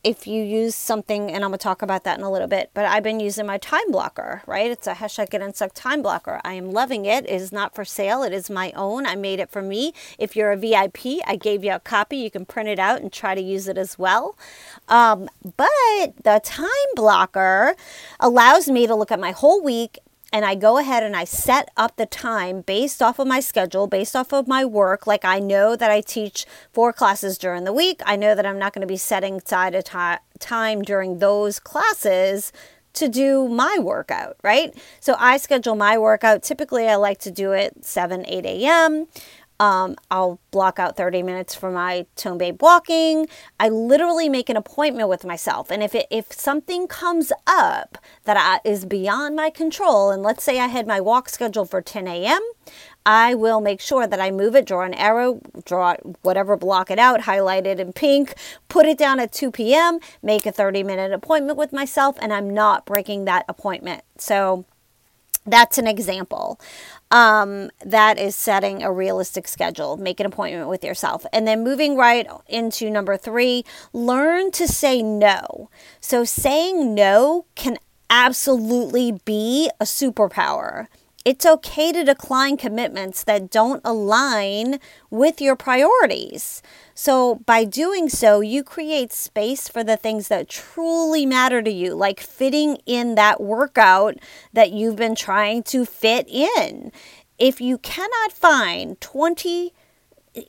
if 0.03 0.25
you 0.27 0.41
use 0.41 0.75
something, 0.75 1.29
and 1.29 1.43
I'm 1.43 1.51
gonna 1.51 1.57
talk 1.57 1.81
about 1.81 2.05
that 2.05 2.17
in 2.17 2.23
a 2.23 2.31
little 2.31 2.47
bit, 2.47 2.71
but 2.73 2.85
I've 2.85 3.03
been 3.03 3.19
using 3.19 3.45
my 3.45 3.57
time 3.57 3.91
blocker, 3.91 4.41
right? 4.47 4.71
It's 4.71 4.87
a 4.87 4.93
hashtag 4.93 5.29
get 5.29 5.41
unstuck 5.41 5.73
time 5.73 6.01
blocker. 6.01 6.39
I 6.45 6.53
am 6.53 6.71
loving 6.71 7.05
it. 7.05 7.25
It 7.25 7.31
is 7.31 7.51
not 7.51 7.75
for 7.75 7.83
sale. 7.83 8.23
It 8.23 8.31
is 8.31 8.49
my 8.49 8.71
own. 8.75 9.05
I 9.05 9.15
made 9.15 9.39
it 9.39 9.49
for 9.49 9.61
me. 9.61 9.93
If 10.17 10.35
you're 10.35 10.51
a 10.51 10.57
VIP, 10.57 11.21
I 11.27 11.35
gave 11.35 11.63
you 11.63 11.73
a 11.73 11.79
copy. 11.79 12.17
You 12.17 12.31
can 12.31 12.45
print 12.45 12.69
it 12.69 12.79
out 12.79 13.01
and 13.01 13.11
try 13.11 13.35
to 13.35 13.41
use 13.41 13.67
it 13.67 13.77
as 13.77 13.99
well. 13.99 14.37
Um, 14.87 15.29
but 15.43 16.23
the 16.23 16.39
time 16.43 16.69
blocker 16.95 17.75
allows 18.19 18.69
me 18.69 18.87
to 18.87 18.95
look 18.95 19.11
at 19.11 19.19
my 19.19 19.31
whole 19.31 19.61
week 19.61 19.99
and 20.31 20.45
I 20.45 20.55
go 20.55 20.77
ahead 20.77 21.03
and 21.03 21.15
I 21.15 21.24
set 21.24 21.71
up 21.75 21.95
the 21.95 22.05
time 22.05 22.62
based 22.62 23.01
off 23.01 23.19
of 23.19 23.27
my 23.27 23.39
schedule, 23.39 23.88
based 23.88 24.15
off 24.15 24.31
of 24.31 24.48
my 24.48 24.63
work. 24.63 25.07
Like 25.07 25.25
I 25.25 25.39
know 25.39 25.75
that 25.75 25.89
I 25.89 26.01
teach 26.01 26.45
four 26.71 26.93
classes 26.93 27.38
during 27.38 27.63
the 27.63 27.74
week. 27.74 28.01
I 28.05 28.15
know 28.15 28.36
that 28.36 28.45
I'm 28.45 28.59
not 28.59 28.74
going 28.74 28.81
to 28.81 28.88
be 28.88 28.98
setting 28.98 29.36
aside 29.36 29.75
a 29.75 29.81
t- 29.81 30.24
time 30.39 30.81
during 30.81 31.19
those 31.19 31.59
classes 31.59 32.53
to 32.93 33.07
do 33.07 33.48
my 33.48 33.77
workout, 33.79 34.36
right? 34.43 34.74
So 35.00 35.15
I 35.17 35.38
schedule 35.38 35.75
my 35.75 35.98
workout. 35.98 36.43
Typically, 36.43 36.88
I 36.88 36.95
like 36.95 37.19
to 37.19 37.31
do 37.31 37.51
it 37.51 37.86
7, 37.86 38.25
8 38.27 38.45
a.m. 38.45 39.07
Um, 39.59 39.95
I'll 40.09 40.39
block 40.51 40.79
out 40.79 40.95
30 40.95 41.21
minutes 41.21 41.53
for 41.53 41.69
my 41.69 42.05
tone 42.15 42.37
babe 42.37 42.61
walking. 42.61 43.27
I 43.59 43.69
literally 43.69 44.29
make 44.29 44.49
an 44.49 44.55
appointment 44.55 45.09
with 45.09 45.25
myself. 45.25 45.69
And 45.69 45.83
if 45.83 45.93
it, 45.93 46.07
if 46.09 46.31
something 46.31 46.87
comes 46.87 47.33
up 47.45 47.97
that 48.23 48.37
I, 48.37 48.67
is 48.67 48.85
beyond 48.85 49.35
my 49.35 49.49
control, 49.49 50.11
and 50.11 50.23
let's 50.23 50.43
say 50.43 50.59
I 50.59 50.67
had 50.67 50.87
my 50.87 51.01
walk 51.01 51.27
scheduled 51.27 51.69
for 51.69 51.81
10 51.81 52.07
a.m., 52.07 52.41
I 53.05 53.33
will 53.33 53.59
make 53.59 53.81
sure 53.81 54.07
that 54.07 54.19
I 54.19 54.31
move 54.31 54.55
it, 54.55 54.65
draw 54.65 54.83
an 54.83 54.93
arrow, 54.93 55.41
draw 55.65 55.95
whatever, 56.21 56.55
block 56.55 56.91
it 56.91 56.99
out, 56.99 57.21
highlight 57.21 57.65
it 57.65 57.79
in 57.79 57.91
pink, 57.91 58.35
put 58.67 58.85
it 58.85 58.97
down 58.97 59.19
at 59.19 59.31
2 59.31 59.51
p.m., 59.51 59.99
make 60.21 60.45
a 60.45 60.51
30 60.51 60.83
minute 60.83 61.11
appointment 61.11 61.57
with 61.57 61.73
myself, 61.73 62.17
and 62.21 62.31
I'm 62.31 62.49
not 62.49 62.85
breaking 62.85 63.25
that 63.25 63.45
appointment. 63.49 64.03
So 64.17 64.65
that's 65.51 65.77
an 65.77 65.87
example 65.87 66.59
um, 67.11 67.71
that 67.83 68.19
is 68.19 68.35
setting 68.35 68.83
a 68.83 68.91
realistic 68.91 69.47
schedule. 69.47 69.97
Make 69.97 70.19
an 70.19 70.25
appointment 70.25 70.69
with 70.69 70.83
yourself. 70.83 71.25
And 71.33 71.47
then 71.47 71.63
moving 71.63 71.95
right 71.95 72.27
into 72.47 72.89
number 72.89 73.17
three, 73.17 73.65
learn 73.93 74.51
to 74.51 74.67
say 74.67 75.01
no. 75.01 75.69
So 75.99 76.23
saying 76.23 76.93
no 76.93 77.45
can 77.55 77.77
absolutely 78.09 79.19
be 79.25 79.69
a 79.79 79.85
superpower. 79.85 80.87
It's 81.25 81.45
okay 81.45 81.91
to 81.91 82.05
decline 82.05 82.55
commitments 82.55 83.23
that 83.25 83.51
don't 83.51 83.81
align 83.83 84.79
with 85.09 85.41
your 85.41 85.55
priorities. 85.57 86.61
So, 86.95 87.35
by 87.45 87.65
doing 87.65 88.07
so, 88.07 88.39
you 88.39 88.63
create 88.63 89.11
space 89.11 89.67
for 89.67 89.83
the 89.83 89.97
things 89.97 90.29
that 90.29 90.47
truly 90.47 91.25
matter 91.25 91.61
to 91.61 91.69
you, 91.69 91.93
like 91.93 92.21
fitting 92.21 92.77
in 92.85 93.15
that 93.15 93.41
workout 93.41 94.17
that 94.53 94.71
you've 94.71 94.95
been 94.95 95.15
trying 95.15 95.63
to 95.63 95.85
fit 95.85 96.27
in. 96.29 96.91
If 97.38 97.59
you 97.59 97.77
cannot 97.77 98.31
find 98.31 98.99
20 99.01 99.73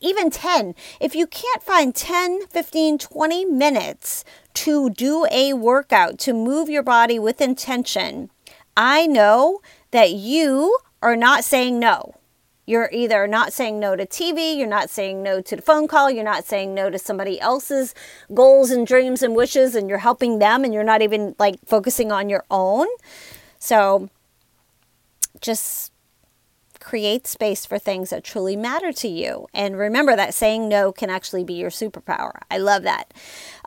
even 0.00 0.30
10, 0.30 0.74
if 1.00 1.14
you 1.14 1.26
can't 1.26 1.62
find 1.62 1.94
10, 1.94 2.46
15, 2.48 2.98
20 2.98 3.44
minutes 3.46 4.24
to 4.54 4.90
do 4.90 5.26
a 5.30 5.54
workout, 5.54 6.18
to 6.18 6.32
move 6.32 6.68
your 6.68 6.82
body 6.82 7.18
with 7.18 7.40
intention, 7.40 8.30
I 8.76 9.06
know 9.06 9.60
that 9.90 10.12
you 10.12 10.78
are 11.02 11.16
not 11.16 11.44
saying 11.44 11.78
no. 11.78 12.14
You're 12.66 12.90
either 12.92 13.26
not 13.26 13.52
saying 13.52 13.80
no 13.80 13.96
to 13.96 14.06
TV, 14.06 14.56
you're 14.56 14.68
not 14.68 14.90
saying 14.90 15.22
no 15.22 15.40
to 15.40 15.56
the 15.56 15.62
phone 15.62 15.88
call, 15.88 16.10
you're 16.10 16.22
not 16.22 16.44
saying 16.44 16.72
no 16.72 16.88
to 16.88 16.98
somebody 16.98 17.40
else's 17.40 17.94
goals 18.32 18.70
and 18.70 18.86
dreams 18.86 19.22
and 19.22 19.34
wishes, 19.34 19.74
and 19.74 19.88
you're 19.88 19.98
helping 19.98 20.38
them 20.38 20.62
and 20.62 20.72
you're 20.72 20.84
not 20.84 21.02
even 21.02 21.34
like 21.38 21.56
focusing 21.66 22.12
on 22.12 22.28
your 22.28 22.44
own. 22.50 22.86
So 23.58 24.08
just 25.40 25.90
create 26.80 27.26
space 27.26 27.66
for 27.66 27.78
things 27.78 28.10
that 28.10 28.24
truly 28.24 28.56
matter 28.56 28.92
to 28.92 29.08
you. 29.08 29.46
And 29.52 29.76
remember 29.76 30.16
that 30.16 30.34
saying 30.34 30.68
no 30.68 30.92
can 30.92 31.10
actually 31.10 31.44
be 31.44 31.54
your 31.54 31.70
superpower. 31.70 32.40
I 32.50 32.58
love 32.58 32.82
that. 32.84 33.12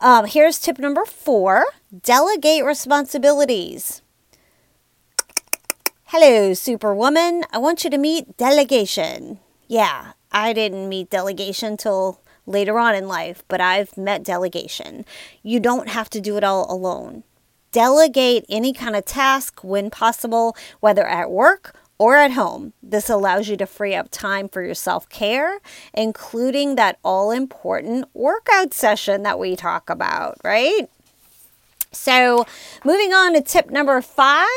Um, 0.01 0.25
here's 0.25 0.59
tip 0.59 0.79
number 0.79 1.05
four 1.05 1.65
delegate 2.01 2.63
responsibilities. 2.63 4.01
Hello, 6.15 6.53
Superwoman. 6.53 7.43
I 7.51 7.57
want 7.57 7.83
you 7.83 7.89
to 7.89 7.97
meet 7.97 8.37
delegation. 8.37 9.39
Yeah, 9.67 10.11
I 10.31 10.53
didn't 10.53 10.87
meet 10.87 11.09
delegation 11.09 11.75
till 11.75 12.21
later 12.45 12.77
on 12.77 12.93
in 12.93 13.07
life, 13.07 13.43
but 13.47 13.59
I've 13.59 13.97
met 13.97 14.23
delegation. 14.23 15.05
You 15.41 15.59
don't 15.59 15.89
have 15.89 16.11
to 16.11 16.21
do 16.21 16.37
it 16.37 16.43
all 16.43 16.71
alone. 16.71 17.23
Delegate 17.71 18.45
any 18.47 18.73
kind 18.73 18.95
of 18.95 19.05
task 19.05 19.63
when 19.63 19.89
possible, 19.89 20.55
whether 20.81 21.03
at 21.03 21.31
work 21.31 21.75
or 21.97 22.15
at 22.17 22.33
home. 22.33 22.73
This 22.83 23.09
allows 23.09 23.49
you 23.49 23.57
to 23.57 23.65
free 23.65 23.95
up 23.95 24.09
time 24.11 24.47
for 24.49 24.61
your 24.61 24.75
self 24.75 25.09
care, 25.09 25.61
including 25.95 26.75
that 26.75 26.99
all 27.03 27.31
important 27.31 28.05
workout 28.13 28.71
session 28.71 29.23
that 29.23 29.39
we 29.39 29.55
talk 29.55 29.89
about, 29.89 30.37
right? 30.43 30.91
So, 31.91 32.45
moving 32.85 33.13
on 33.13 33.33
to 33.33 33.41
tip 33.41 33.71
number 33.71 33.99
five 33.99 34.47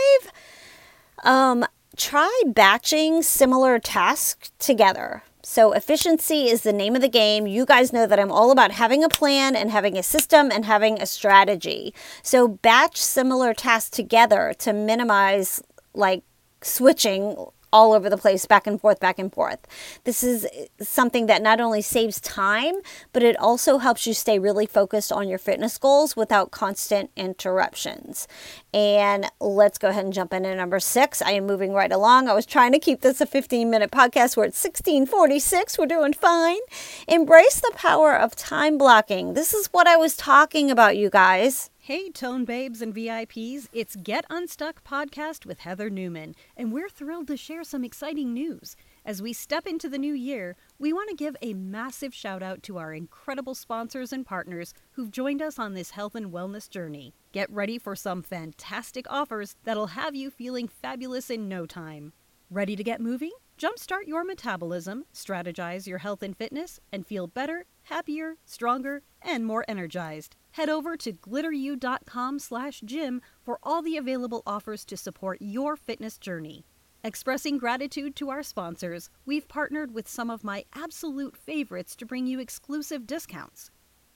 um, 1.24 1.64
try 1.96 2.42
batching 2.46 3.22
similar 3.22 3.78
tasks 3.78 4.50
together. 4.58 5.22
So, 5.42 5.72
efficiency 5.72 6.48
is 6.48 6.62
the 6.62 6.72
name 6.72 6.96
of 6.96 7.02
the 7.02 7.08
game. 7.08 7.46
You 7.46 7.64
guys 7.66 7.92
know 7.92 8.04
that 8.06 8.18
I'm 8.18 8.32
all 8.32 8.50
about 8.50 8.72
having 8.72 9.04
a 9.04 9.08
plan 9.08 9.54
and 9.54 9.70
having 9.70 9.96
a 9.96 10.02
system 10.02 10.50
and 10.50 10.64
having 10.64 11.00
a 11.00 11.06
strategy. 11.06 11.94
So, 12.24 12.48
batch 12.48 12.96
similar 12.96 13.54
tasks 13.54 13.90
together 13.90 14.54
to 14.58 14.72
minimize 14.72 15.62
like 15.94 16.24
switching 16.62 17.36
all 17.76 17.92
over 17.92 18.08
the 18.08 18.16
place, 18.16 18.46
back 18.46 18.66
and 18.66 18.80
forth, 18.80 18.98
back 19.00 19.18
and 19.18 19.30
forth. 19.30 19.58
This 20.04 20.24
is 20.24 20.48
something 20.80 21.26
that 21.26 21.42
not 21.42 21.60
only 21.60 21.82
saves 21.82 22.18
time, 22.22 22.76
but 23.12 23.22
it 23.22 23.38
also 23.38 23.76
helps 23.76 24.06
you 24.06 24.14
stay 24.14 24.38
really 24.38 24.64
focused 24.64 25.12
on 25.12 25.28
your 25.28 25.38
fitness 25.38 25.76
goals 25.76 26.16
without 26.16 26.50
constant 26.50 27.10
interruptions. 27.16 28.26
And 28.72 29.26
let's 29.40 29.76
go 29.76 29.88
ahead 29.88 30.06
and 30.06 30.14
jump 30.14 30.32
into 30.32 30.54
number 30.54 30.80
six. 30.80 31.20
I 31.20 31.32
am 31.32 31.46
moving 31.46 31.74
right 31.74 31.92
along. 31.92 32.28
I 32.28 32.32
was 32.32 32.46
trying 32.46 32.72
to 32.72 32.78
keep 32.78 33.02
this 33.02 33.20
a 33.20 33.26
15 33.26 33.68
minute 33.68 33.90
podcast. 33.90 34.38
We're 34.38 34.44
at 34.44 34.56
1646. 34.56 35.76
We're 35.76 35.84
doing 35.84 36.14
fine. 36.14 36.60
Embrace 37.06 37.60
the 37.60 37.72
power 37.74 38.16
of 38.16 38.34
time 38.34 38.78
blocking. 38.78 39.34
This 39.34 39.52
is 39.52 39.66
what 39.66 39.86
I 39.86 39.98
was 39.98 40.16
talking 40.16 40.70
about, 40.70 40.96
you 40.96 41.10
guys. 41.10 41.68
Hey, 41.86 42.10
Tone 42.10 42.44
Babes 42.44 42.82
and 42.82 42.92
VIPs, 42.92 43.68
it's 43.72 43.94
Get 43.94 44.24
Unstuck 44.28 44.82
podcast 44.82 45.46
with 45.46 45.60
Heather 45.60 45.88
Newman, 45.88 46.34
and 46.56 46.72
we're 46.72 46.88
thrilled 46.88 47.28
to 47.28 47.36
share 47.36 47.62
some 47.62 47.84
exciting 47.84 48.34
news. 48.34 48.74
As 49.04 49.22
we 49.22 49.32
step 49.32 49.68
into 49.68 49.88
the 49.88 49.96
new 49.96 50.12
year, 50.12 50.56
we 50.80 50.92
want 50.92 51.10
to 51.10 51.14
give 51.14 51.36
a 51.40 51.54
massive 51.54 52.12
shout 52.12 52.42
out 52.42 52.64
to 52.64 52.76
our 52.76 52.92
incredible 52.92 53.54
sponsors 53.54 54.12
and 54.12 54.26
partners 54.26 54.74
who've 54.94 55.12
joined 55.12 55.40
us 55.40 55.60
on 55.60 55.74
this 55.74 55.92
health 55.92 56.16
and 56.16 56.32
wellness 56.32 56.68
journey. 56.68 57.14
Get 57.30 57.48
ready 57.52 57.78
for 57.78 57.94
some 57.94 58.20
fantastic 58.20 59.06
offers 59.08 59.54
that'll 59.62 59.86
have 59.86 60.16
you 60.16 60.28
feeling 60.28 60.66
fabulous 60.66 61.30
in 61.30 61.48
no 61.48 61.66
time. 61.66 62.12
Ready 62.50 62.74
to 62.74 62.82
get 62.82 63.00
moving? 63.00 63.30
Jumpstart 63.58 64.06
your 64.06 64.22
metabolism, 64.22 65.06
strategize 65.14 65.86
your 65.86 65.98
health 65.98 66.22
and 66.22 66.36
fitness, 66.36 66.78
and 66.92 67.06
feel 67.06 67.26
better, 67.26 67.64
happier, 67.84 68.34
stronger, 68.44 69.02
and 69.22 69.46
more 69.46 69.64
energized. 69.66 70.36
Head 70.52 70.68
over 70.68 70.94
to 70.98 71.12
glitteru.com 71.14 72.38
slash 72.38 72.82
gym 72.82 73.22
for 73.42 73.58
all 73.62 73.80
the 73.80 73.96
available 73.96 74.42
offers 74.46 74.84
to 74.84 74.96
support 74.96 75.38
your 75.40 75.74
fitness 75.74 76.18
journey. 76.18 76.66
Expressing 77.02 77.56
gratitude 77.56 78.14
to 78.16 78.28
our 78.28 78.42
sponsors, 78.42 79.08
we've 79.24 79.48
partnered 79.48 79.94
with 79.94 80.06
some 80.06 80.28
of 80.28 80.44
my 80.44 80.64
absolute 80.74 81.34
favorites 81.34 81.96
to 81.96 82.04
bring 82.04 82.26
you 82.26 82.38
exclusive 82.38 83.06
discounts. 83.06 83.70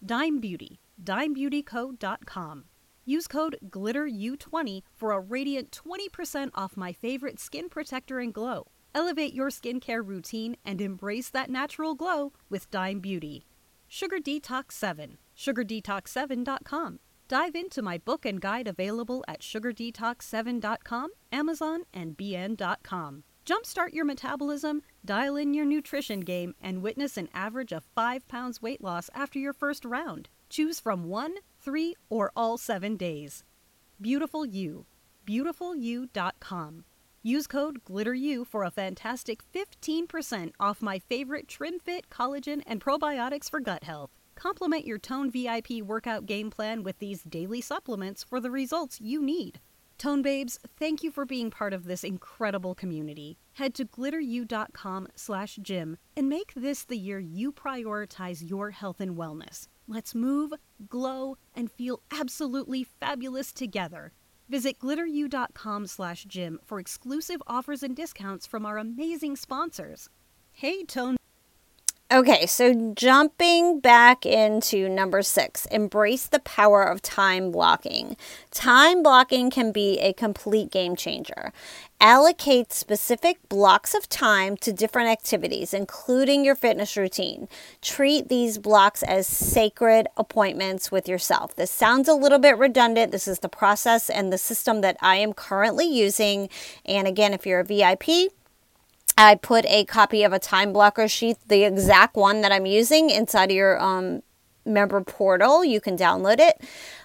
Dime 0.05 0.39
Beauty, 0.41 0.81
dimebeautyco.com. 1.03 2.65
Use 3.07 3.27
code 3.27 3.57
GLITTERU20 3.71 4.83
for 4.95 5.13
a 5.13 5.21
radiant 5.21 5.71
20% 5.71 6.51
off 6.55 6.77
my 6.77 6.93
favorite 6.93 7.41
skin 7.41 7.71
protector 7.71 8.19
and 8.19 8.35
glow. 8.35 8.67
Elevate 8.95 9.35
your 9.35 9.51
skincare 9.51 10.07
routine 10.07 10.57
and 10.65 10.81
embrace 10.81 11.31
that 11.31 11.51
natural 11.51 11.95
glow 11.95 12.33
with 12.49 12.71
Dime 12.71 13.01
Beauty. 13.01 13.47
Sugar 13.89 14.19
Detox 14.19 14.73
7 14.73 15.19
sugardetox7.com. 15.41 17.01
Dive 17.29 17.55
into 17.55 17.81
my 17.81 17.97
book 17.99 18.27
and 18.27 18.41
guide 18.41 18.69
available 18.69 19.25
at 19.29 19.41
sugardetox7.com, 19.41 21.11
Amazon, 21.33 21.83
and 21.95 22.17
bn.com. 22.17 23.23
Jumpstart 23.47 23.93
your 23.93 24.05
metabolism, 24.05 24.83
dial 25.05 25.37
in 25.37 25.55
your 25.55 25.65
nutrition 25.65 26.21
game, 26.21 26.55
and 26.61 26.83
witness 26.83 27.17
an 27.17 27.29
average 27.33 27.73
of 27.73 27.85
5 27.95 28.29
pounds 28.29 28.61
weight 28.61 28.83
loss 28.83 29.09
after 29.15 29.39
your 29.39 29.53
first 29.53 29.85
round. 29.85 30.29
Choose 30.49 30.79
from 30.79 31.05
1, 31.05 31.35
3, 31.61 31.95
or 32.11 32.33
all 32.37 32.59
7 32.59 32.97
days. 32.97 33.45
Beautiful 34.01 34.45
You. 34.45 34.87
BeautifulYou.com. 35.27 36.85
Use 37.23 37.47
code 37.47 37.85
GLITTERU 37.85 38.47
for 38.47 38.65
a 38.65 38.71
fantastic 38.71 39.43
15% 39.53 40.53
off 40.59 40.81
my 40.81 40.99
favorite 40.99 41.49
Trim 41.49 41.79
Fit 41.79 42.09
collagen 42.09 42.63
and 42.67 42.81
probiotics 42.81 43.51
for 43.51 43.61
gut 43.61 43.85
health. 43.85 44.11
Complement 44.37 44.87
your 44.87 44.97
Tone 44.97 45.31
VIP 45.31 45.83
workout 45.83 46.25
game 46.25 46.49
plan 46.49 46.83
with 46.83 46.99
these 46.99 47.23
daily 47.23 47.61
supplements 47.61 48.25
for 48.25 48.41
the 48.41 48.51
results 48.51 49.03
you 49.03 49.21
need. 49.23 49.61
Tone 49.99 50.23
Babes, 50.23 50.59
thank 50.79 51.03
you 51.03 51.11
for 51.11 51.27
being 51.27 51.51
part 51.51 51.75
of 51.75 51.85
this 51.85 52.05
incredible 52.05 52.75
community. 52.75 53.37
Head 53.53 53.75
to 53.75 53.85
glitteru.com 53.85 55.09
slash 55.15 55.59
gym 55.61 55.99
and 56.17 56.27
make 56.27 56.55
this 56.55 56.85
the 56.85 56.97
year 56.97 57.19
you 57.19 57.53
prioritize 57.53 58.49
your 58.49 58.71
health 58.71 58.99
and 58.99 59.15
wellness. 59.15 59.67
Let's 59.87 60.15
move, 60.15 60.55
glow, 60.89 61.37
and 61.55 61.71
feel 61.71 62.01
absolutely 62.11 62.83
fabulous 62.83 63.53
together. 63.53 64.15
Visit 64.51 64.81
glitteru.com 64.81 65.87
slash 65.87 66.25
gym 66.25 66.59
for 66.65 66.81
exclusive 66.81 67.41
offers 67.47 67.85
and 67.85 67.95
discounts 67.95 68.49
from 68.49 68.67
our 68.67 68.79
amazing 68.79 69.37
sponsors. 69.37 70.09
Hey, 70.53 70.83
Tone 70.83 71.20
Okay, 72.13 72.45
so 72.47 72.93
jumping 72.97 73.79
back 73.79 74.27
into 74.27 74.89
number 74.89 75.23
six, 75.23 75.67
embrace 75.67 76.27
the 76.27 76.41
power 76.41 76.83
of 76.83 77.01
time 77.03 77.53
blocking. 77.53 78.17
Time 78.51 79.05
blocking 79.05 79.49
can 79.49 79.71
be 79.71 79.97
a 80.01 80.13
complete 80.13 80.73
game 80.73 80.97
changer. 80.97 81.53
Allocate 82.01 82.73
specific 82.73 83.39
blocks 83.49 83.95
of 83.95 84.09
time 84.09 84.57
to 84.57 84.73
different 84.73 85.09
activities, 85.09 85.73
including 85.73 86.45
your 86.45 86.57
fitness 86.57 86.97
routine. 86.97 87.47
Treat 87.81 88.29
these 88.29 88.59
blocks 88.59 89.05
as 89.05 89.29
sacred 89.29 90.09
appointments 90.17 90.91
with 90.91 91.07
yourself. 91.07 91.55
This 91.55 91.71
sounds 91.71 92.09
a 92.09 92.15
little 92.15 92.41
bit 92.41 92.59
redundant. 92.59 93.13
This 93.13 93.29
is 93.29 93.39
the 93.39 93.49
process 93.49 94.11
and 94.11 94.33
the 94.33 94.39
system 94.39 94.81
that 94.81 94.97
I 95.01 95.15
am 95.15 95.33
currently 95.33 95.87
using. 95.87 96.49
And 96.85 97.07
again, 97.07 97.33
if 97.33 97.47
you're 97.47 97.61
a 97.61 97.65
VIP, 97.65 98.33
I 99.21 99.35
put 99.35 99.67
a 99.67 99.85
copy 99.85 100.23
of 100.23 100.33
a 100.33 100.39
time 100.39 100.73
blocker 100.73 101.07
sheet, 101.07 101.37
the 101.47 101.63
exact 101.65 102.17
one 102.17 102.41
that 102.41 102.53
I'm 102.53 102.65
using, 102.65 103.11
inside 103.11 103.51
of 103.51 103.57
your 103.57 103.79
um, 103.79 104.23
member 104.65 105.03
portal. 105.03 105.63
You 105.63 105.79
can 105.79 105.95
download 105.95 106.39
it. 106.39 106.63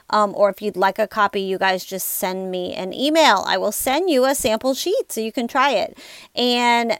Um, 0.09 0.33
or 0.33 0.49
if 0.49 0.61
you'd 0.61 0.77
like 0.77 0.97
a 0.97 1.07
copy, 1.07 1.41
you 1.41 1.57
guys 1.57 1.83
just 1.83 2.07
send 2.07 2.51
me 2.51 2.73
an 2.73 2.93
email. 2.93 3.43
I 3.45 3.57
will 3.57 3.73
send 3.73 4.09
you 4.09 4.23
a 4.23 4.33
sample 4.33 4.73
sheet 4.73 5.11
so 5.11 5.19
you 5.19 5.33
can 5.33 5.45
try 5.45 5.71
it. 5.71 5.97
And 6.33 6.97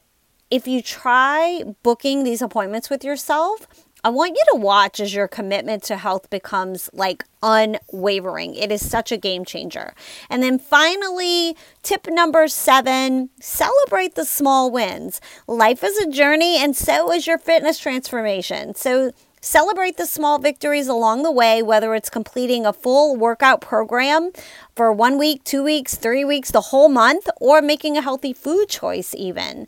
if 0.51 0.67
you 0.67 0.81
try 0.81 1.63
booking 1.81 2.25
these 2.25 2.41
appointments 2.41 2.89
with 2.89 3.05
yourself, 3.05 3.84
I 4.05 4.09
want 4.09 4.37
you 4.37 4.43
to 4.53 4.59
watch 4.59 4.99
as 4.99 5.15
your 5.15 5.27
commitment 5.27 5.81
to 5.85 5.97
health 5.97 6.29
becomes 6.29 6.91
like 6.93 7.25
unwavering. 7.41 8.53
It 8.53 8.71
is 8.71 8.87
such 8.87 9.11
a 9.11 9.17
game 9.17 9.43
changer. 9.43 9.95
And 10.29 10.43
then 10.43 10.59
finally, 10.59 11.57
tip 11.81 12.05
number 12.07 12.47
seven 12.47 13.31
celebrate 13.39 14.13
the 14.13 14.23
small 14.23 14.69
wins. 14.69 15.21
Life 15.47 15.83
is 15.83 15.97
a 15.97 16.07
journey, 16.07 16.57
and 16.57 16.75
so 16.75 17.11
is 17.11 17.25
your 17.25 17.39
fitness 17.39 17.79
transformation. 17.79 18.75
So 18.75 19.11
Celebrate 19.45 19.97
the 19.97 20.07
small 20.07 20.39
victories 20.39 20.87
along 20.87 21.21
the 21.21 21.31
way, 21.31 21.61
whether 21.61 21.93
it's 21.93 22.09
completing 22.09 22.65
a 22.65 22.73
full 22.73 23.15
workout 23.15 23.61
program 23.61 24.31
for 24.75 24.91
one 24.91 25.19
week, 25.19 25.43
two 25.43 25.63
weeks, 25.63 25.93
three 25.93 26.25
weeks, 26.25 26.49
the 26.49 26.61
whole 26.61 26.89
month, 26.89 27.29
or 27.39 27.61
making 27.61 27.95
a 27.95 28.01
healthy 28.01 28.33
food 28.33 28.69
choice, 28.69 29.13
even. 29.13 29.67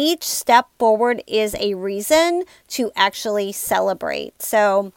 Each 0.00 0.22
step 0.22 0.68
forward 0.78 1.24
is 1.26 1.56
a 1.58 1.74
reason 1.74 2.44
to 2.68 2.92
actually 2.94 3.50
celebrate. 3.50 4.40
So, 4.40 4.92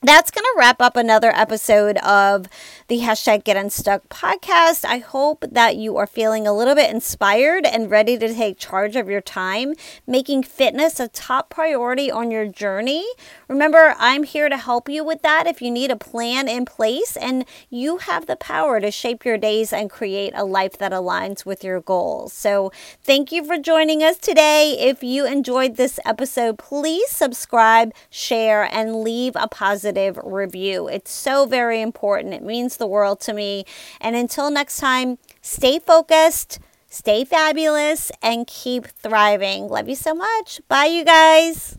that's 0.00 0.30
going 0.30 0.44
to 0.44 0.54
wrap 0.56 0.80
up 0.80 0.96
another 0.96 1.32
episode 1.34 1.96
of 1.98 2.46
the 2.86 3.00
hashtag 3.00 3.42
Get 3.42 3.56
Unstuck 3.56 4.08
podcast. 4.08 4.84
I 4.84 4.98
hope 4.98 5.44
that 5.50 5.76
you 5.76 5.96
are 5.96 6.06
feeling 6.06 6.46
a 6.46 6.52
little 6.52 6.76
bit 6.76 6.88
inspired 6.88 7.66
and 7.66 7.90
ready 7.90 8.16
to 8.16 8.32
take 8.32 8.58
charge 8.58 8.94
of 8.94 9.08
your 9.08 9.20
time, 9.20 9.74
making 10.06 10.44
fitness 10.44 11.00
a 11.00 11.08
top 11.08 11.50
priority 11.50 12.12
on 12.12 12.30
your 12.30 12.46
journey. 12.46 13.04
Remember, 13.48 13.96
I'm 13.98 14.22
here 14.22 14.48
to 14.48 14.56
help 14.56 14.88
you 14.88 15.02
with 15.02 15.22
that 15.22 15.48
if 15.48 15.60
you 15.60 15.68
need 15.68 15.90
a 15.90 15.96
plan 15.96 16.46
in 16.46 16.64
place, 16.64 17.16
and 17.16 17.44
you 17.68 17.96
have 17.98 18.26
the 18.26 18.36
power 18.36 18.78
to 18.80 18.92
shape 18.92 19.24
your 19.24 19.36
days 19.36 19.72
and 19.72 19.90
create 19.90 20.32
a 20.36 20.44
life 20.44 20.78
that 20.78 20.92
aligns 20.92 21.44
with 21.44 21.64
your 21.64 21.80
goals. 21.80 22.32
So, 22.32 22.70
thank 23.02 23.32
you 23.32 23.44
for 23.44 23.58
joining 23.58 24.04
us 24.04 24.16
today. 24.16 24.76
If 24.78 25.02
you 25.02 25.26
enjoyed 25.26 25.76
this 25.76 25.98
episode, 26.06 26.56
please 26.56 27.10
subscribe, 27.10 27.92
share, 28.10 28.62
and 28.62 29.02
leave 29.02 29.32
a 29.34 29.48
positive 29.48 29.87
positive 29.88 30.18
review. 30.22 30.88
It's 30.88 31.10
so 31.10 31.46
very 31.46 31.80
important. 31.80 32.34
It 32.34 32.42
means 32.42 32.76
the 32.76 32.86
world 32.86 33.20
to 33.20 33.32
me. 33.32 33.64
And 34.00 34.16
until 34.16 34.50
next 34.50 34.78
time, 34.78 35.18
stay 35.40 35.78
focused, 35.78 36.58
stay 36.88 37.24
fabulous, 37.24 38.12
and 38.22 38.46
keep 38.46 38.86
thriving. 38.86 39.68
Love 39.68 39.88
you 39.88 39.96
so 39.96 40.14
much. 40.14 40.60
Bye, 40.68 40.86
you 40.86 41.04
guys. 41.04 41.78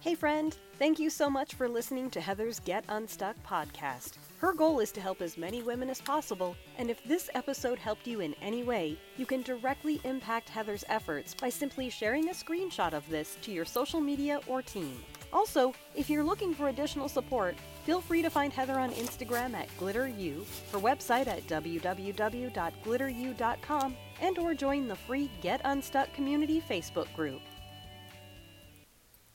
Hey, 0.00 0.14
friend. 0.14 0.56
Thank 0.78 0.98
you 0.98 1.10
so 1.10 1.28
much 1.28 1.54
for 1.54 1.68
listening 1.68 2.08
to 2.10 2.20
Heather's 2.22 2.60
Get 2.60 2.84
Unstuck 2.88 3.36
podcast. 3.46 4.12
Her 4.38 4.54
goal 4.54 4.80
is 4.80 4.92
to 4.92 5.00
help 5.00 5.20
as 5.20 5.36
many 5.36 5.62
women 5.62 5.90
as 5.90 6.00
possible, 6.00 6.56
and 6.78 6.88
if 6.88 7.04
this 7.04 7.28
episode 7.34 7.78
helped 7.78 8.06
you 8.06 8.20
in 8.20 8.34
any 8.40 8.62
way, 8.62 8.96
you 9.18 9.26
can 9.26 9.42
directly 9.42 10.00
impact 10.04 10.48
Heather's 10.48 10.84
efforts 10.88 11.34
by 11.34 11.50
simply 11.50 11.90
sharing 11.90 12.30
a 12.30 12.32
screenshot 12.32 12.94
of 12.94 13.06
this 13.10 13.36
to 13.42 13.52
your 13.52 13.66
social 13.66 14.00
media 14.00 14.40
or 14.46 14.62
team. 14.62 14.96
Also, 15.32 15.72
if 15.94 16.10
you're 16.10 16.24
looking 16.24 16.52
for 16.54 16.68
additional 16.68 17.08
support, 17.08 17.56
feel 17.84 18.00
free 18.00 18.22
to 18.22 18.30
find 18.30 18.52
Heather 18.52 18.78
on 18.78 18.90
Instagram 18.92 19.54
at 19.54 19.68
GlitterU, 19.78 20.44
her 20.72 20.78
website 20.78 21.26
at 21.28 21.46
www.glitteru.com, 21.46 23.96
and 24.20 24.38
or 24.38 24.54
join 24.54 24.88
the 24.88 24.96
free 24.96 25.30
Get 25.40 25.60
Unstuck 25.64 26.12
community 26.12 26.60
Facebook 26.68 27.14
group. 27.14 27.40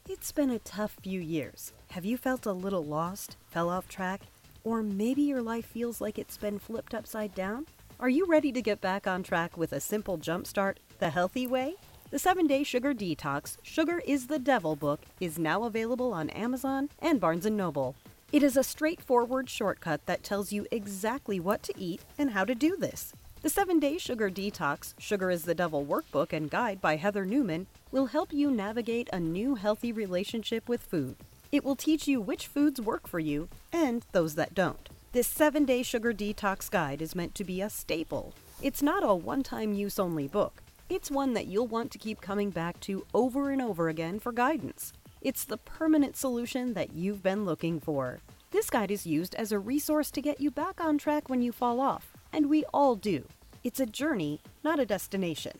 It's 0.07 0.31
been 0.31 0.51
a 0.51 0.59
tough 0.59 0.95
few 1.01 1.19
years. 1.19 1.73
Have 1.91 2.05
you 2.05 2.17
felt 2.17 2.45
a 2.45 2.53
little 2.53 2.85
lost, 2.85 3.37
fell 3.47 3.69
off 3.69 3.87
track, 3.87 4.21
or 4.63 4.83
maybe 4.83 5.23
your 5.23 5.41
life 5.41 5.65
feels 5.65 6.01
like 6.01 6.19
it's 6.19 6.37
been 6.37 6.59
flipped 6.59 6.93
upside 6.93 7.33
down? 7.33 7.65
Are 7.99 8.09
you 8.09 8.27
ready 8.27 8.51
to 8.51 8.61
get 8.61 8.81
back 8.81 9.07
on 9.07 9.23
track 9.23 9.57
with 9.57 9.71
a 9.71 9.79
simple 9.79 10.17
jumpstart, 10.17 10.77
the 10.99 11.09
healthy 11.09 11.47
way? 11.47 11.75
The 12.11 12.19
7 12.19 12.45
Day 12.45 12.61
Sugar 12.61 12.93
Detox 12.93 13.57
Sugar 13.63 13.99
is 14.05 14.27
the 14.27 14.37
Devil 14.37 14.75
book 14.75 15.01
is 15.19 15.39
now 15.39 15.63
available 15.63 16.13
on 16.13 16.29
Amazon 16.29 16.89
and 16.99 17.19
Barnes 17.19 17.45
& 17.45 17.49
Noble. 17.49 17.95
It 18.31 18.43
is 18.43 18.55
a 18.55 18.63
straightforward 18.63 19.49
shortcut 19.49 20.05
that 20.05 20.23
tells 20.23 20.53
you 20.53 20.67
exactly 20.69 21.39
what 21.39 21.63
to 21.63 21.73
eat 21.75 22.01
and 22.19 22.29
how 22.29 22.45
to 22.45 22.53
do 22.53 22.77
this. 22.77 23.11
The 23.41 23.49
7 23.49 23.79
Day 23.79 23.97
Sugar 23.97 24.29
Detox 24.29 24.93
Sugar 24.99 25.31
is 25.31 25.43
the 25.43 25.55
Devil 25.55 25.83
workbook 25.83 26.31
and 26.31 26.47
guide 26.49 26.79
by 26.79 26.97
Heather 26.97 27.25
Newman 27.25 27.65
will 27.91 28.05
help 28.05 28.31
you 28.31 28.51
navigate 28.51 29.09
a 29.11 29.19
new 29.19 29.55
healthy 29.55 29.91
relationship 29.91 30.69
with 30.69 30.83
food. 30.83 31.15
It 31.51 31.65
will 31.65 31.75
teach 31.75 32.07
you 32.07 32.21
which 32.21 32.45
foods 32.45 32.79
work 32.79 33.07
for 33.07 33.19
you 33.19 33.49
and 33.73 34.05
those 34.11 34.35
that 34.35 34.53
don't. 34.53 34.89
This 35.11 35.27
7 35.27 35.65
Day 35.65 35.81
Sugar 35.81 36.13
Detox 36.13 36.69
guide 36.69 37.01
is 37.01 37.15
meant 37.15 37.33
to 37.33 37.43
be 37.43 37.61
a 37.61 37.69
staple. 37.69 38.35
It's 38.61 38.83
not 38.83 39.03
a 39.03 39.15
one 39.15 39.41
time 39.41 39.73
use 39.73 39.97
only 39.97 40.27
book. 40.27 40.61
It's 40.87 41.09
one 41.09 41.33
that 41.33 41.47
you'll 41.47 41.65
want 41.65 41.89
to 41.91 41.97
keep 41.97 42.21
coming 42.21 42.51
back 42.51 42.79
to 42.81 43.07
over 43.11 43.49
and 43.49 43.59
over 43.59 43.89
again 43.89 44.19
for 44.19 44.31
guidance. 44.31 44.93
It's 45.19 45.43
the 45.43 45.57
permanent 45.57 46.15
solution 46.15 46.75
that 46.75 46.93
you've 46.93 47.23
been 47.23 47.43
looking 47.43 47.79
for. 47.79 48.19
This 48.51 48.69
guide 48.69 48.91
is 48.91 49.07
used 49.07 49.33
as 49.33 49.51
a 49.51 49.57
resource 49.57 50.11
to 50.11 50.21
get 50.21 50.39
you 50.39 50.51
back 50.51 50.79
on 50.79 50.99
track 50.99 51.27
when 51.27 51.41
you 51.41 51.51
fall 51.51 51.79
off, 51.81 52.13
and 52.31 52.51
we 52.51 52.65
all 52.65 52.95
do. 52.95 53.23
It's 53.63 53.79
a 53.79 53.87
journey, 53.87 54.41
not 54.63 54.79
a 54.79 54.85
destination. 54.85 55.53